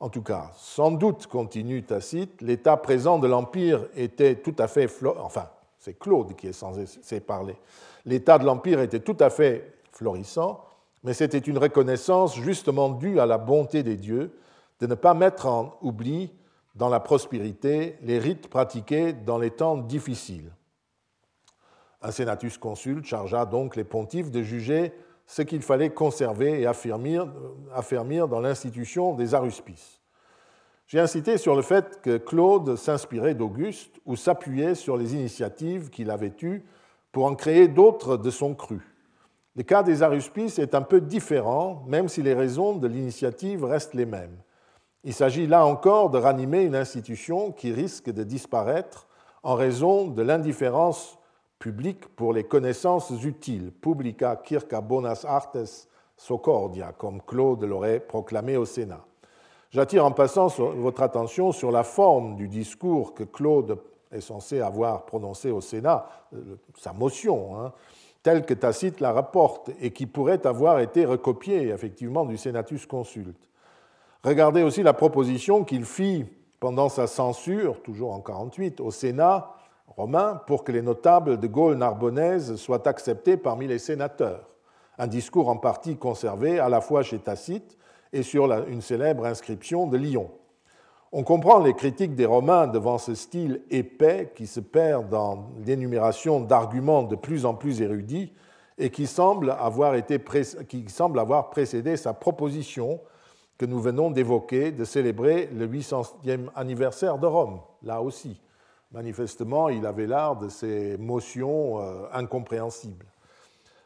[0.00, 4.88] En tout cas, sans doute, continue Tacite, l'état présent de l'Empire était tout à fait...
[5.22, 7.56] Enfin, c'est Claude qui est censé parler.
[8.06, 10.64] L'état de l'Empire était tout à fait florissant,
[11.04, 14.32] mais c'était une reconnaissance justement due à la bonté des dieux
[14.80, 16.32] de ne pas mettre en oubli
[16.74, 20.50] dans la prospérité les rites pratiqués dans les temps difficiles.
[22.00, 24.94] Un senatus consul chargea donc les pontifes de juger
[25.30, 27.28] ce qu'il fallait conserver et affermir,
[28.26, 30.00] dans l'institution des aruspices.
[30.88, 36.10] J'ai incité sur le fait que Claude s'inspirait d'Auguste ou s'appuyait sur les initiatives qu'il
[36.10, 36.64] avait eues
[37.12, 38.80] pour en créer d'autres de son cru.
[39.54, 43.94] Le cas des aruspices est un peu différent, même si les raisons de l'initiative restent
[43.94, 44.36] les mêmes.
[45.04, 49.06] Il s'agit là encore de ranimer une institution qui risque de disparaître
[49.44, 51.19] en raison de l'indifférence
[51.60, 58.64] publique pour les connaissances utiles, publica circa bonas artes socordia, comme Claude l'aurait proclamé au
[58.64, 59.04] Sénat.
[59.70, 63.78] J'attire en passant votre attention sur la forme du discours que Claude
[64.10, 67.72] est censé avoir prononcé au Sénat, euh, sa motion, hein,
[68.22, 73.48] telle que Tacite la rapporte et qui pourrait avoir été recopiée effectivement du Senatus Consulte.
[74.24, 76.24] Regardez aussi la proposition qu'il fit
[76.58, 79.52] pendant sa censure, toujours en 48, au Sénat
[79.96, 84.48] romain pour que les notables de Gaule narbonnaise soient acceptés parmi les sénateurs.
[84.98, 87.76] Un discours en partie conservé à la fois chez Tacite
[88.12, 90.30] et sur une célèbre inscription de Lyon.
[91.12, 96.40] On comprend les critiques des Romains devant ce style épais qui se perd dans l'énumération
[96.40, 98.32] d'arguments de plus en plus érudits
[98.78, 99.94] et qui avoir,
[100.68, 103.00] qui semble avoir précédé sa proposition
[103.58, 108.40] que nous venons d'évoquer, de célébrer le 800e anniversaire de Rome, là aussi.
[108.92, 113.06] Manifestement, il avait l'art de ces motions euh, incompréhensibles.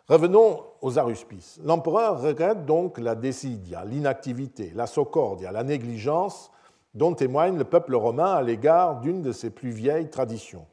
[0.09, 1.61] Revenons aux aruspices.
[1.63, 6.51] L'empereur regrette donc la décidia, l'inactivité, la socordia, la négligence
[6.95, 10.67] dont témoigne le peuple romain à l'égard d'une de ses plus vieilles traditions.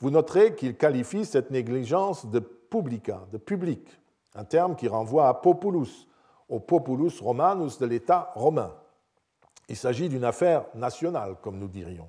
[0.00, 3.88] Vous noterez qu'il qualifie cette négligence de publica, de public,
[4.34, 6.06] un terme qui renvoie à populus,
[6.48, 8.74] au populus romanus de l'État romain.
[9.68, 12.08] Il s'agit d'une affaire nationale, comme nous dirions,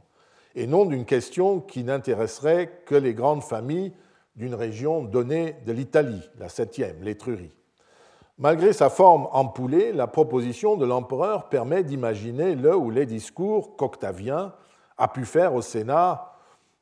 [0.58, 3.94] et non d'une question qui n'intéresserait que les grandes familles
[4.36, 7.54] d'une région donnée de l'Italie, la septième, l'Étrurie.
[8.40, 14.52] Malgré sa forme empoulée, la proposition de l'empereur permet d'imaginer le ou les discours qu'Octavien
[14.98, 16.34] a pu faire au Sénat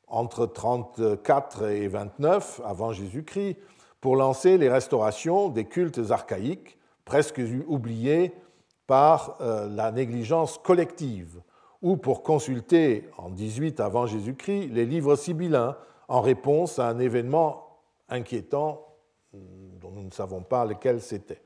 [0.06, 3.58] entre 34 et 29 avant Jésus-Christ
[4.00, 8.32] pour lancer les restaurations des cultes archaïques presque oublié
[8.86, 11.42] par euh, la négligence collective,
[11.86, 15.76] ou pour consulter en 18 avant Jésus-Christ les livres sibyllins
[16.08, 17.78] en réponse à un événement
[18.08, 18.84] inquiétant
[19.32, 21.40] dont nous ne savons pas lequel c'était.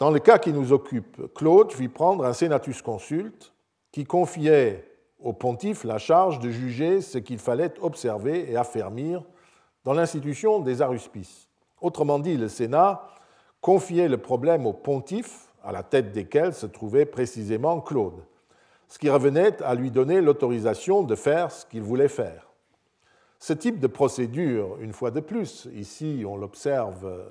[0.00, 3.52] Dans le cas qui nous occupe, Claude fit prendre un senatus consulte
[3.92, 4.84] qui confiait
[5.20, 9.22] au pontife la charge de juger ce qu'il fallait observer et affermir
[9.84, 11.48] dans l'institution des aruspices.
[11.80, 13.06] Autrement dit, le Sénat
[13.60, 18.24] confiait le problème au pontife, à la tête desquels se trouvait précisément Claude,
[18.88, 22.48] ce qui revenait à lui donner l'autorisation de faire ce qu'il voulait faire.
[23.38, 27.26] Ce type de procédure, une fois de plus, ici on l'observe euh,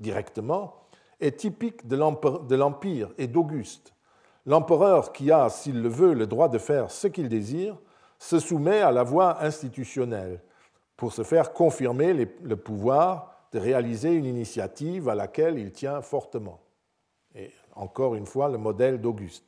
[0.00, 0.74] directement,
[1.20, 1.96] est typique de
[2.56, 3.92] l'Empire et d'Auguste.
[4.46, 7.76] L'empereur qui a, s'il le veut, le droit de faire ce qu'il désire,
[8.18, 10.40] se soumet à la voie institutionnelle
[10.96, 16.60] pour se faire confirmer le pouvoir de réaliser une initiative à laquelle il tient fortement.
[17.34, 19.44] Et encore une fois, le modèle d'Auguste.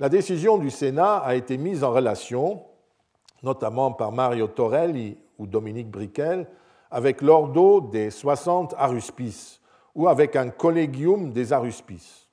[0.00, 2.62] La décision du Sénat a été mise en relation,
[3.42, 6.46] notamment par Mario Torelli ou Dominique Briquel,
[6.90, 9.60] avec l'ordo des 60 aruspices
[9.94, 12.30] ou avec un collegium des aruspices.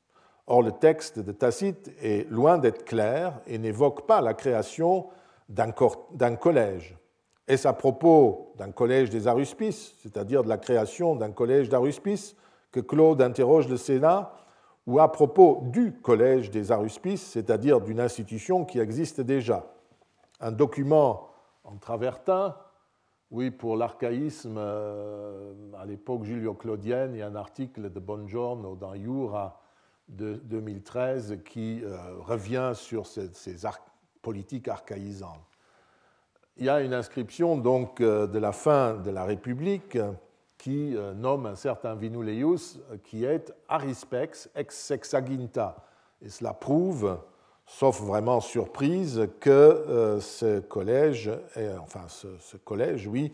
[0.47, 5.07] Or, le texte de Tacite est loin d'être clair et n'évoque pas la création
[5.49, 5.73] d'un
[6.37, 6.95] collège.
[7.49, 12.33] Est-ce à propos d'un collège des aruspices, c'est-à-dire de la création d'un collège d'aruspices,
[12.71, 14.31] que Claude interroge le Sénat,
[14.87, 19.67] ou à propos du collège des aruspices, c'est-à-dire d'une institution qui existe déjà.
[20.39, 21.27] Un document
[21.65, 22.55] en travertin,
[23.29, 28.95] oui, pour l'archaïsme, euh, à l'époque julio-claudienne, il y a un article de Bongiorno dans
[28.95, 29.61] Jura
[30.07, 33.29] de 2013 qui euh, revient sur ces,
[34.21, 35.43] politiques archaïsantes.
[36.55, 39.97] Il y a une inscription donc euh, de la fin de la République
[40.57, 45.75] qui euh, nomme un certain Vinuleius qui est arispex ex sexaginta.
[46.21, 47.19] Et cela prouve,
[47.65, 51.31] sauf vraiment surprise, que euh, ce collège,
[51.81, 53.33] enfin ce, collège, oui,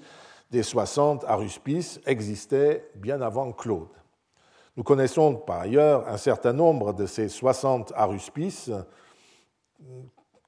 [0.51, 3.87] des 60 aruspices existait bien avant Claude.
[4.75, 8.71] Nous connaissons par ailleurs un certain nombre de ces 60 aruspices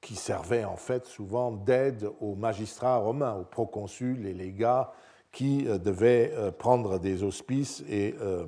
[0.00, 4.92] qui servait en fait souvent d'aide aux magistrats romains, aux proconsuls et légats
[5.36, 8.46] qui euh, devaient euh, prendre des auspices et euh,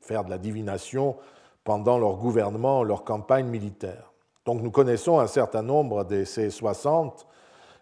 [0.00, 1.16] faire de la divination
[1.64, 4.12] pendant leur gouvernement, leur campagne militaire.
[4.46, 7.26] Donc nous connaissons un certain nombre de ces 60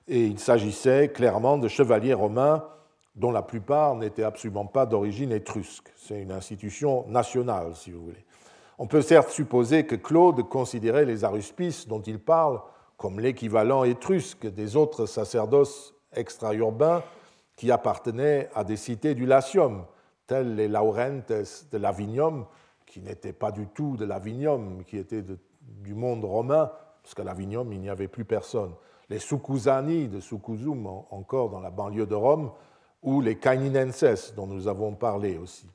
[0.09, 2.64] et il s'agissait clairement de chevaliers romains
[3.14, 5.92] dont la plupart n'étaient absolument pas d'origine étrusque.
[5.94, 8.24] C'est une institution nationale, si vous voulez.
[8.78, 12.61] On peut certes supposer que Claude considérait les aruspices dont il parle
[12.96, 17.02] comme l'équivalent étrusque des autres sacerdoces extra-urbains
[17.57, 19.84] qui appartenaient à des cités du Latium,
[20.26, 21.32] tels les Laurentes
[21.72, 22.46] de l'Avinium,
[22.84, 25.24] qui n'étaient pas du tout de l'Avinium, qui étaient
[25.61, 26.70] du monde romain,
[27.02, 28.72] parce qu'à l'Avinium, il n'y avait plus personne.
[29.09, 32.50] Les Sucusani de Sucusum, encore dans la banlieue de Rome,
[33.02, 35.66] ou les Caininenses, dont nous avons parlé aussi,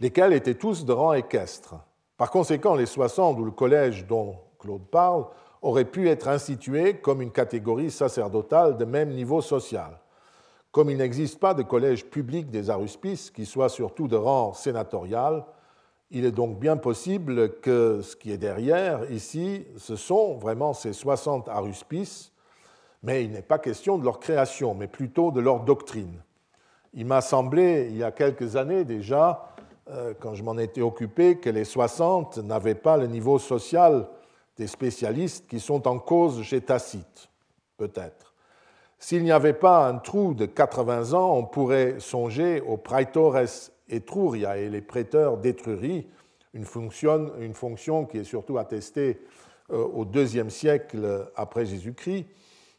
[0.00, 1.76] lesquels étaient tous de rang équestre.
[2.16, 5.26] Par conséquent, les 60 ou le collège dont Claude parle
[5.60, 9.98] aurait pu être institué comme une catégorie sacerdotale de même niveau social.
[10.78, 15.44] Comme il n'existe pas de collège public des aruspices qui soit surtout de rang sénatorial,
[16.12, 20.92] il est donc bien possible que ce qui est derrière ici, ce sont vraiment ces
[20.92, 22.30] 60 aruspices,
[23.02, 26.22] mais il n'est pas question de leur création, mais plutôt de leur doctrine.
[26.94, 29.48] Il m'a semblé, il y a quelques années déjà,
[29.90, 34.06] euh, quand je m'en étais occupé, que les 60 n'avaient pas le niveau social
[34.56, 37.28] des spécialistes qui sont en cause chez Tacite,
[37.78, 38.27] peut-être.
[38.98, 43.36] S'il n'y avait pas un trou de 80 ans, on pourrait songer aux praetores
[43.88, 46.08] Etruria et les prêteurs d'Étrurie,
[46.52, 49.20] une fonction, une fonction qui est surtout attestée
[49.70, 52.26] euh, au IIe siècle après Jésus-Christ,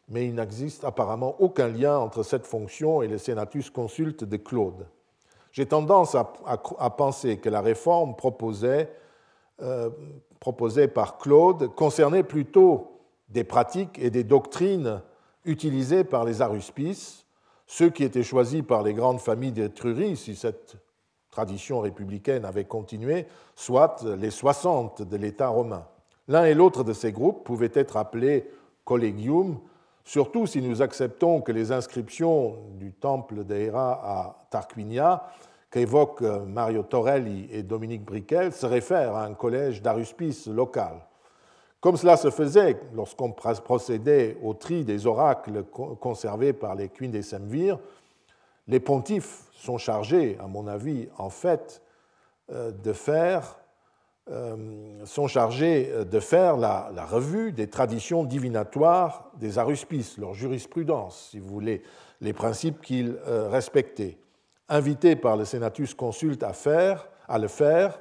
[0.08, 4.86] mais il n'existe apparemment aucun lien entre cette fonction et le Senatus consulte de Claude.
[5.52, 8.92] J'ai tendance à, penser que la réforme proposait
[9.62, 9.90] euh,
[10.94, 15.00] par Claude concernait plutôt des pratiques et des doctrines
[15.44, 17.24] utilisées par les aruspices,
[17.66, 20.76] ceux qui étaient choisis par les grandes familles d'Étrurie, si cette
[21.30, 25.86] tradition républicaine avait continué, soit les 60 de l'État romain.
[26.28, 28.50] L'un et l'autre de ces groupes pouvaient être appelés
[28.84, 29.58] collegium,
[30.04, 35.24] surtout si nous acceptons que les inscriptions du temple d'Héra à Tarquinia
[35.70, 41.06] qu'évoquent Mario Torelli et Dominique Briquel se réfèrent à un collège d'aruspice local.
[41.80, 47.22] Comme cela se faisait lorsqu'on procédait au tri des oracles conservés par les Quines des
[47.22, 47.78] Semvir,
[48.68, 51.82] les pontifes sont chargés, à mon avis, en fait,
[52.52, 53.58] euh, de faire,
[54.30, 61.48] euh, sont chargés faire la, revue des traditions divinatoires des aruspices, leur jurisprudence, si vous
[61.48, 61.82] voulez,
[62.20, 64.18] les principes qu'ils respectaient.
[64.68, 67.98] Invité par le Senatus consulte à, faire, à le faire,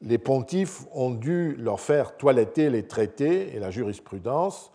[0.00, 4.72] les pontifes ont dû leur faire toiletter les traités et la jurisprudence,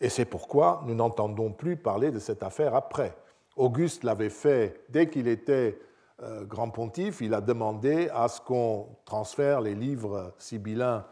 [0.00, 3.16] et c'est pourquoi nous n'entendons plus parler de cette affaire après.
[3.56, 5.78] Auguste l'avait fait dès qu'il était
[6.22, 11.04] euh, grand pontife, il a demandé à ce qu'on transfère les livres sibyllins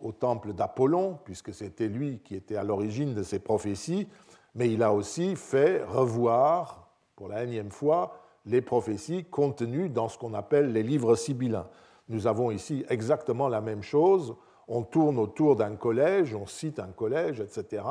[0.00, 4.06] au temple d'Apollon, puisque c'était lui qui était à l'origine de ces prophéties,
[4.54, 10.18] mais il a aussi fait revoir, pour la énième fois, les prophéties contenues dans ce
[10.18, 11.68] qu'on appelle les livres sibyllins.
[12.08, 14.36] Nous avons ici exactement la même chose.
[14.68, 17.82] On tourne autour d'un collège, on cite un collège, etc.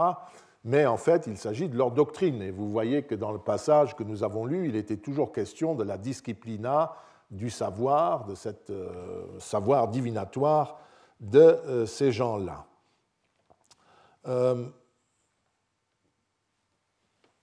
[0.63, 2.41] Mais en fait, il s'agit de leur doctrine.
[2.41, 5.75] Et vous voyez que dans le passage que nous avons lu, il était toujours question
[5.75, 6.93] de la disciplina,
[7.31, 10.79] du savoir, de ce euh, savoir divinatoire
[11.19, 12.65] de euh, ces gens-là.
[14.27, 14.65] Euh,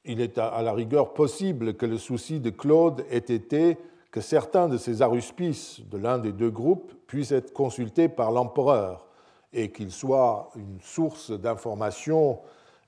[0.05, 3.79] il est à la rigueur possible que le souci de Claude ait été
[4.13, 9.07] que certains de ces aruspices de l'un des deux groupes puissent être consultés par l'empereur
[9.55, 12.39] et qu'ils soient une source d'information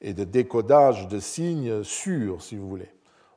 [0.03, 2.91] et de décodage de signes sûrs, si vous voulez.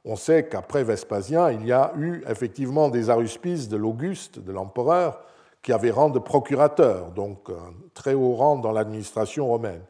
[0.03, 5.21] On sait qu'après Vespasien, il y a eu effectivement des aruspices de l'Auguste, de l'empereur,
[5.61, 9.81] qui avaient rang de procurateur, donc un très haut rang dans l'administration romaine,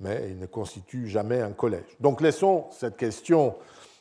[0.00, 1.96] mais il ne constitue jamais un collège.
[2.00, 3.54] Donc laissons cette question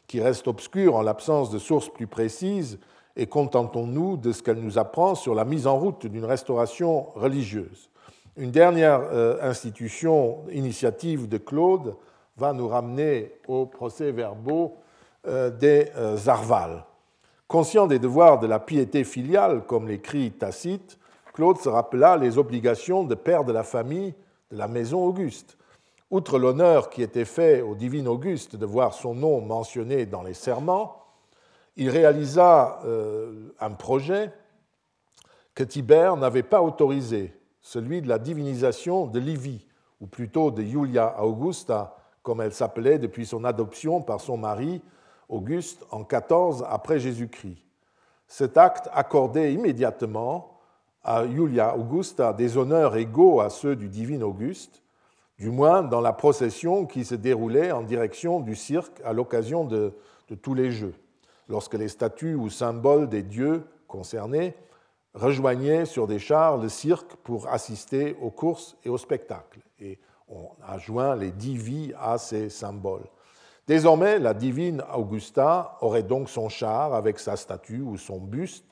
[0.07, 2.79] qui reste obscure en l'absence de sources plus précises
[3.15, 7.89] et contentons-nous de ce qu'elle nous apprend sur la mise en route d'une restauration religieuse.
[8.35, 11.95] Une dernière euh, institution, initiative de Claude,
[12.37, 14.77] va nous ramener aux procès-verbaux
[15.27, 16.83] euh, des euh, Arvales.
[17.47, 20.97] Conscient des devoirs de la piété filiale, comme l'écrit Tacite,
[21.33, 24.15] Claude se rappela les obligations de père de la famille
[24.51, 25.57] de la maison Auguste.
[26.09, 30.35] Outre l'honneur qui était fait au divin Auguste de voir son nom mentionné dans les
[30.35, 31.03] serments,
[31.75, 34.31] il réalisa euh, un projet
[35.55, 39.67] que Tibère n'avait pas autorisé, celui de la divinisation de Livie,
[40.01, 44.81] ou plutôt de Julia Augusta, comme elle s'appelait depuis son adoption par son mari
[45.29, 47.57] Auguste en 14 après Jésus-Christ.
[48.27, 50.59] Cet acte accordait immédiatement
[51.03, 54.81] à Julia Augusta des honneurs égaux à ceux du divin Auguste,
[55.37, 59.93] du moins dans la procession qui se déroulait en direction du cirque à l'occasion de
[60.41, 60.95] tous les Jeux
[61.47, 64.55] lorsque les statues ou symboles des dieux concernés
[65.13, 69.59] rejoignaient sur des chars le cirque pour assister aux courses et aux spectacles.
[69.79, 73.05] Et on a joint les divis à ces symboles.
[73.67, 78.65] Désormais, la divine Augusta aurait donc son char avec sa statue ou son buste,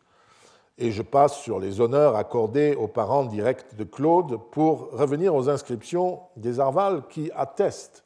[0.78, 5.47] et je passe sur les honneurs accordés aux parents directs de Claude pour revenir aux
[5.47, 8.03] inscriptions des Arvales qui attestent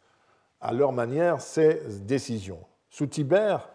[0.59, 2.59] à leur manière ces décisions.
[2.89, 3.69] Sous Tibère,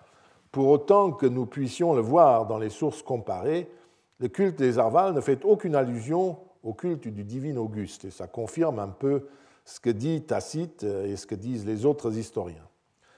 [0.53, 3.71] pour autant que nous puissions le voir dans les sources comparées,
[4.19, 8.27] le culte des Arvales ne fait aucune allusion au culte du divin Auguste, et ça
[8.27, 9.29] confirme un peu
[9.65, 12.67] ce que dit Tacite et ce que disent les autres historiens.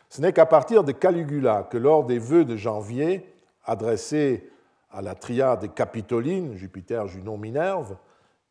[0.08, 3.26] Ce n'est qu'à partir de Caligula que lors des vœux de janvier,
[3.64, 4.50] adressés
[4.90, 7.96] à la triade capitoline, Jupiter, Junon, Minerve,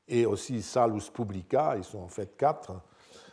[0.07, 2.73] et aussi Salus Publica, ils sont en fait quatre,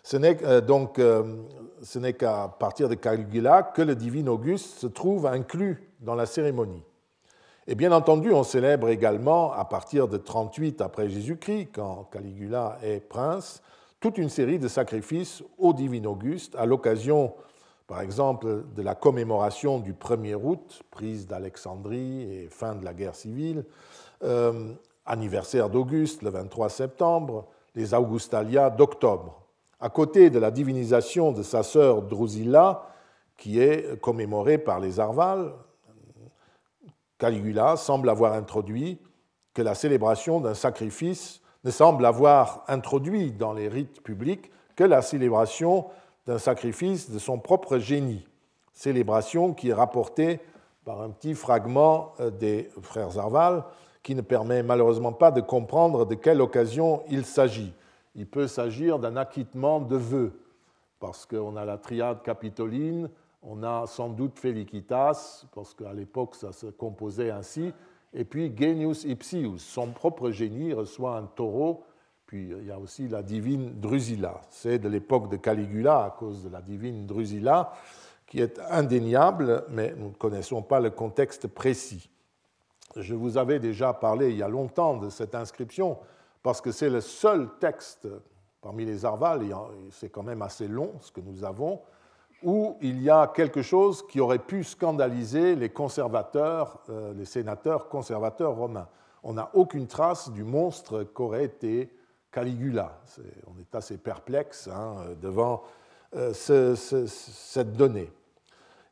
[0.03, 1.45] ce n'est euh, donc euh,
[1.83, 6.27] ce n'est qu'à partir de Caligula que le divin Auguste se trouve inclus dans la
[6.27, 6.83] cérémonie.
[7.67, 13.01] Et bien entendu, on célèbre également, à partir de 38 après Jésus-Christ, quand Caligula est
[13.01, 13.63] prince,
[14.01, 17.35] toute une série de sacrifices au divin Auguste à l'occasion,
[17.87, 23.15] par exemple, de la commémoration du 1er août, prise d'Alexandrie et fin de la guerre
[23.15, 23.65] civile,
[24.25, 24.73] euh,
[25.05, 29.38] anniversaire d'Auguste, le 23 septembre, les Augustalia d'octobre
[29.81, 32.87] à côté de la divinisation de sa sœur Drusilla,
[33.37, 35.53] qui est commémorée par les Arvales,
[37.19, 38.99] Caligula semble avoir introduit
[39.55, 45.03] que la célébration d'un sacrifice ne semble avoir introduit dans les rites publics que la
[45.03, 45.87] célébration
[46.27, 48.27] d'un sacrifice de son propre génie,
[48.73, 50.41] célébration qui est rapportée
[50.85, 53.65] par un petit fragment euh, des frères Arval
[54.03, 57.75] qui ne permet malheureusement pas de comprendre de quelle occasion il s'agit
[58.19, 60.33] il peut s'agir d'un acquittement de vœux,
[60.99, 63.09] parce qu'on a la triade capitoline,
[63.45, 67.73] on a sans doute Felicitas, parce qu'à l'époque ça se composait ainsi,
[68.13, 71.85] et puis Genius Ipsius, son propre génie reçoit un taureau,
[72.27, 74.41] puis il y a aussi la divine Drusilla.
[74.51, 77.73] C'est de l'époque de Caligula à cause de la divine Drusilla,
[78.27, 82.11] qui est indéniable, mais nous ne connaissons pas le contexte précis.
[82.97, 85.99] Je vous avais déjà parlé il y a longtemps de cette inscription
[86.43, 88.09] parce que c'est le seul texte
[88.61, 89.47] parmi les Arvales,
[89.91, 91.81] c'est quand même assez long ce que nous avons,
[92.43, 97.89] où il y a quelque chose qui aurait pu scandaliser les conservateurs, euh, les sénateurs
[97.89, 98.89] conservateurs romains.
[99.23, 101.93] on n'a aucune trace du monstre qu'aurait été
[102.31, 103.01] Caligula.
[103.47, 105.63] on est assez perplexe hein, devant
[106.15, 108.13] euh, cette donnée.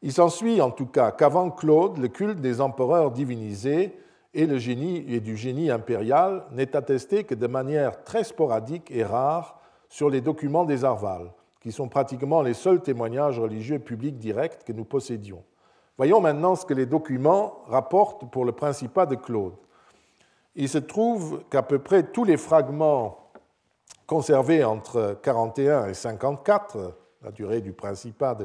[0.03, 3.97] Il s'ensuit en tout cas qu'avant Claude, le culte des empereurs divinisés
[4.37, 9.03] et, le génie, et du génie impérial n'est attesté que de manière très sporadique et
[9.03, 9.59] rare
[9.89, 14.74] sur les documents des Arvales, qui sont pratiquement les seuls témoignages religieux publics directs que
[14.74, 15.43] nous possédions.
[15.97, 19.55] Voyons maintenant ce que les documents rapportent pour le principat de Claude.
[20.55, 23.30] Il se trouve qu'à peu près tous les fragments
[24.07, 28.37] conservés entre 41 et 54, la durée du principat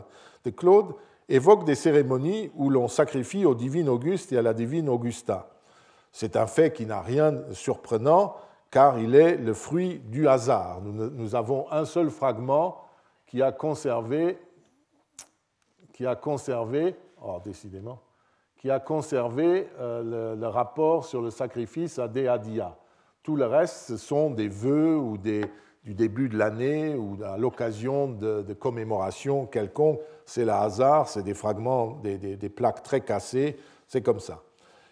[0.45, 0.95] de Claude,
[1.27, 5.50] évoquent des cérémonies où l'on sacrifie au divin Auguste et à la divine Augusta.
[6.11, 8.35] C'est un fait qui n'a rien de surprenant
[8.71, 10.81] car il est le fruit du hasard.
[10.81, 12.81] Nous, avons un seul fragment
[13.27, 14.39] qui a conservé,
[15.93, 17.99] qui a conservé, oh, décidément,
[18.57, 22.77] qui a conservé euh, le, rapport sur le sacrifice à Deadia.
[23.23, 25.43] Tout le reste, ce sont des vœux ou des,
[25.83, 29.99] du début de l'année ou à l'occasion de, de commémorations quelconques.
[30.25, 34.41] C'est le hasard, c'est des fragments, des plaques très cassées, c'est comme ça.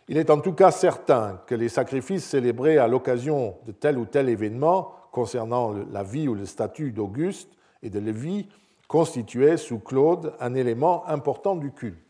[0.10, 4.06] Il est en tout cas certain que les sacrifices célébrés à l'occasion de tel ou
[4.06, 8.50] tel événement concernant la vie ou le statut d'Auguste et de Lévi
[8.88, 12.04] constituaient sous Claude un élément important du culte.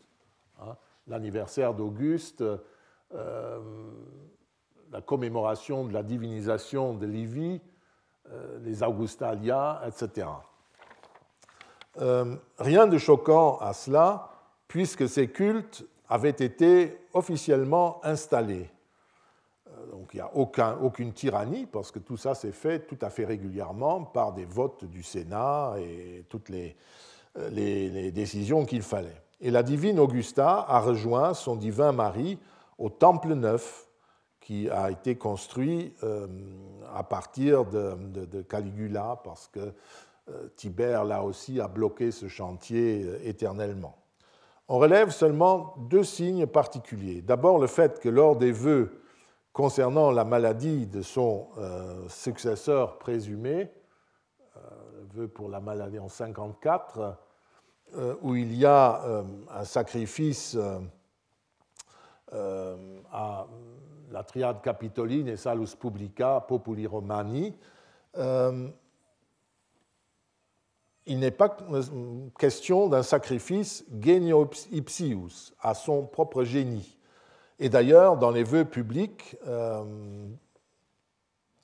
[0.62, 0.76] Hein,
[1.08, 2.42] l'anniversaire d'Auguste,
[3.14, 3.58] euh,
[4.90, 7.60] la commémoration de la divinisation de Lévi,
[8.30, 10.26] euh, les Augustalia, etc.
[12.00, 14.30] Euh, rien de choquant à cela,
[14.68, 18.68] puisque ces cultes avait été officiellement installé.
[19.68, 22.98] Euh, donc il n'y a aucun, aucune tyrannie, parce que tout ça s'est fait tout
[23.00, 26.76] à fait régulièrement par des votes du Sénat et toutes les,
[27.38, 29.22] euh, décisions qu'il fallait.
[29.40, 32.38] Et la divine Augusta a rejoint son divin mari
[32.76, 33.86] au Temple Neuf,
[34.40, 36.26] qui a été construit euh,
[36.92, 37.94] à partir de,
[38.26, 39.72] de, Caligula, parce que
[40.56, 43.99] Tibère, là aussi, a bloqué ce chantier éternellement
[44.70, 47.22] on relève seulement deux signes particuliers.
[47.22, 49.02] D'abord le fait que lors des vœux
[49.52, 53.68] concernant la maladie de son euh, successeur présumé,
[55.16, 57.18] euh, pour la maladie en 54,
[57.96, 60.56] euh, où il y a un sacrifice
[62.32, 63.46] à
[64.12, 67.56] la triade capitoline et salus publica populi romani,
[71.10, 71.56] il n'est pas
[72.38, 76.96] question d'un sacrifice genio ipsius, à son propre génie.
[77.58, 79.84] Et d'ailleurs, dans les vœux publics euh,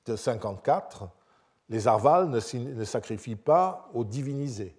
[0.05, 1.07] de 54,
[1.69, 4.75] les Arvales ne, sacrifient pas aux divinisés.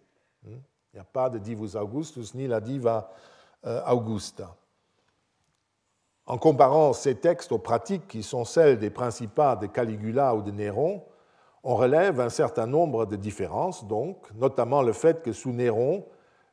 [0.47, 0.61] Il
[0.93, 3.11] n'y a pas de divus Augustus ni la diva
[3.65, 4.55] euh, Augusta.
[6.27, 10.51] En comparant ces textes aux pratiques qui sont celles des principats de Caligula ou de
[10.51, 11.03] Néron,
[11.65, 16.05] on relève un certain nombre de différences, donc, notamment le fait que sous Néron,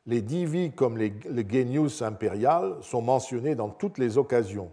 [0.06, 4.70] les divi comme les, le genius impérial sont mentionnés dans toutes les occasions,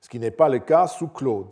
[0.00, 1.48] ce qui n'est pas le cas sous Claude.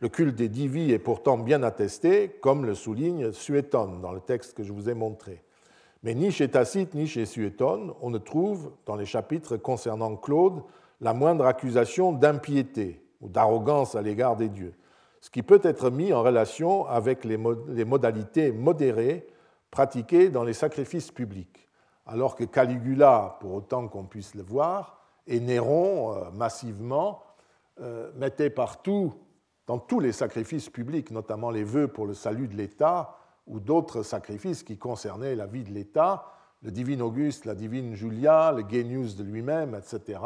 [0.00, 4.54] Le culte des divi est pourtant bien attesté, comme le souligne Suétone dans le texte
[4.54, 5.42] que je vous ai montré.
[6.04, 10.62] Mais ni chez Tacite ni chez Suétone, on ne trouve, dans les chapitres concernant Claude,
[11.00, 14.74] la moindre accusation d'impiété ou d'arrogance à l'égard des dieux
[15.20, 17.36] ce qui peut être mis en relation avec les
[17.84, 19.26] modalités modérées
[19.70, 21.68] pratiquées dans les sacrifices publics,
[22.06, 27.22] alors que Caligula, pour autant qu'on puisse le voir, et Néron, euh, massivement,
[27.80, 29.14] euh, mettaient partout,
[29.66, 33.16] dans tous les sacrifices publics, notamment les vœux pour le salut de l'État
[33.46, 36.24] ou d'autres sacrifices qui concernaient la vie de l'État,
[36.62, 40.20] le divin Auguste, la divine Julia, le Genius de lui-même, etc.,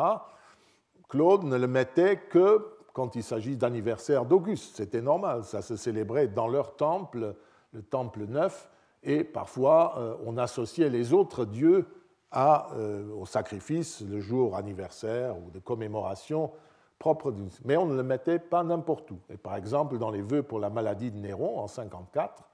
[1.08, 4.76] Claude ne le mettait que quand il s'agit d'anniversaire d'Auguste.
[4.76, 7.34] C'était normal, ça se célébrait dans leur temple,
[7.72, 8.68] le temple neuf,
[9.02, 11.86] et parfois euh, on associait les autres dieux
[12.34, 16.50] euh, au sacrifice, le jour anniversaire ou de commémoration
[16.98, 17.34] propre.
[17.64, 19.18] Mais on ne le mettait pas n'importe où.
[19.28, 22.48] Et par exemple, dans les vœux pour la maladie de Néron en 54,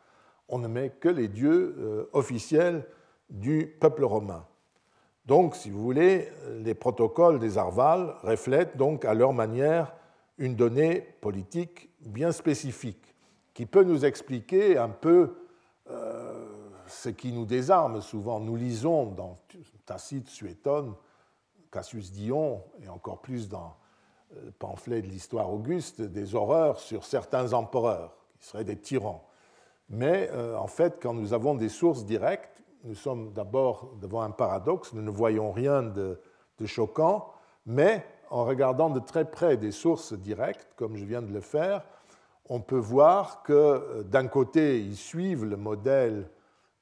[0.49, 2.87] on ne met que les dieux euh, officiels
[3.31, 4.45] du peuple romain.
[5.27, 6.29] Donc, si vous voulez,
[6.61, 9.93] les protocoles des Arvales reflètent donc à leur manière
[10.39, 13.15] une donnée politique bien spécifique
[13.55, 15.35] qui peut nous expliquer un peu
[15.91, 16.47] euh,
[16.87, 18.39] ce qui nous désarme souvent.
[18.41, 19.39] Nous lisons dans
[19.85, 20.95] Tacite, Suétone,
[21.73, 23.77] Cassius Dion et encore plus dans
[24.35, 29.27] le pamphlet de l'histoire auguste des horreurs sur certains empereurs qui seraient des tyrans.
[29.89, 34.31] Mais euh, en fait, quand nous avons des sources directes, nous sommes d'abord devant un
[34.31, 36.21] paradoxe, nous ne voyons rien de
[36.65, 37.33] choquant,
[37.67, 41.85] mais en regardant de très près des sources directes, comme je viens de le faire,
[42.49, 46.31] on peut voir que euh, d'un côté, ils suivent le modèle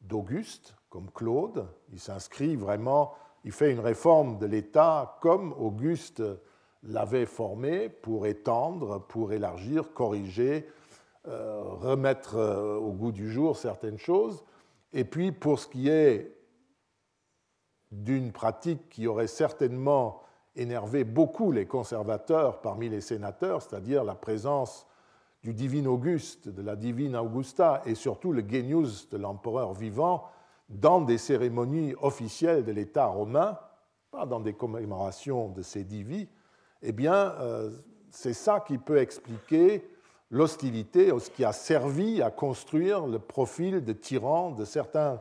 [0.00, 6.22] d'Auguste, comme Claude, il s'inscrit vraiment, il fait une réforme de l'État comme Auguste
[6.82, 10.68] l'avait formé pour étendre, pour élargir, corriger,
[11.26, 14.44] euh, remettre euh, au goût du jour certaines choses.
[14.92, 16.36] Et puis pour ce qui est
[17.90, 20.22] d'une pratique qui aurait certainement
[20.56, 24.86] énervé beaucoup les conservateurs parmi les sénateurs, c'est-à-dire la présence
[25.42, 30.24] du divin Auguste, de la divine Augusta, et surtout le genius de l'empereur vivant
[30.68, 33.58] dans des cérémonies officielles de l'État romain,
[34.10, 36.28] pas dans des commémorations de ces divis,
[36.82, 37.70] eh bien, euh,
[38.10, 39.88] c'est ça qui peut expliquer
[40.30, 45.20] l'hostilité, ce qui a servi à construire le profil de tyran de certains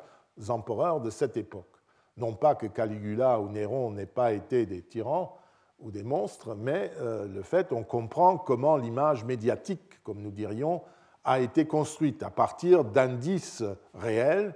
[0.50, 1.75] empereurs de cette époque.
[2.18, 5.38] Non pas que Caligula ou Néron n'aient pas été des tyrans
[5.80, 10.82] ou des monstres, mais euh, le fait, on comprend comment l'image médiatique, comme nous dirions,
[11.24, 13.64] a été construite à partir d'indices
[13.94, 14.56] réels,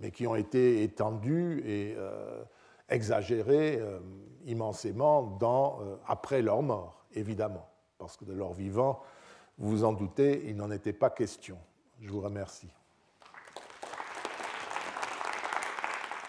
[0.00, 2.42] mais qui ont été étendus et euh,
[2.88, 3.80] exagérés
[4.46, 9.00] immensément dans, après leur mort, évidemment, parce que de leur vivant,
[9.58, 11.58] vous vous en doutez, il n'en était pas question.
[12.00, 12.70] Je vous remercie.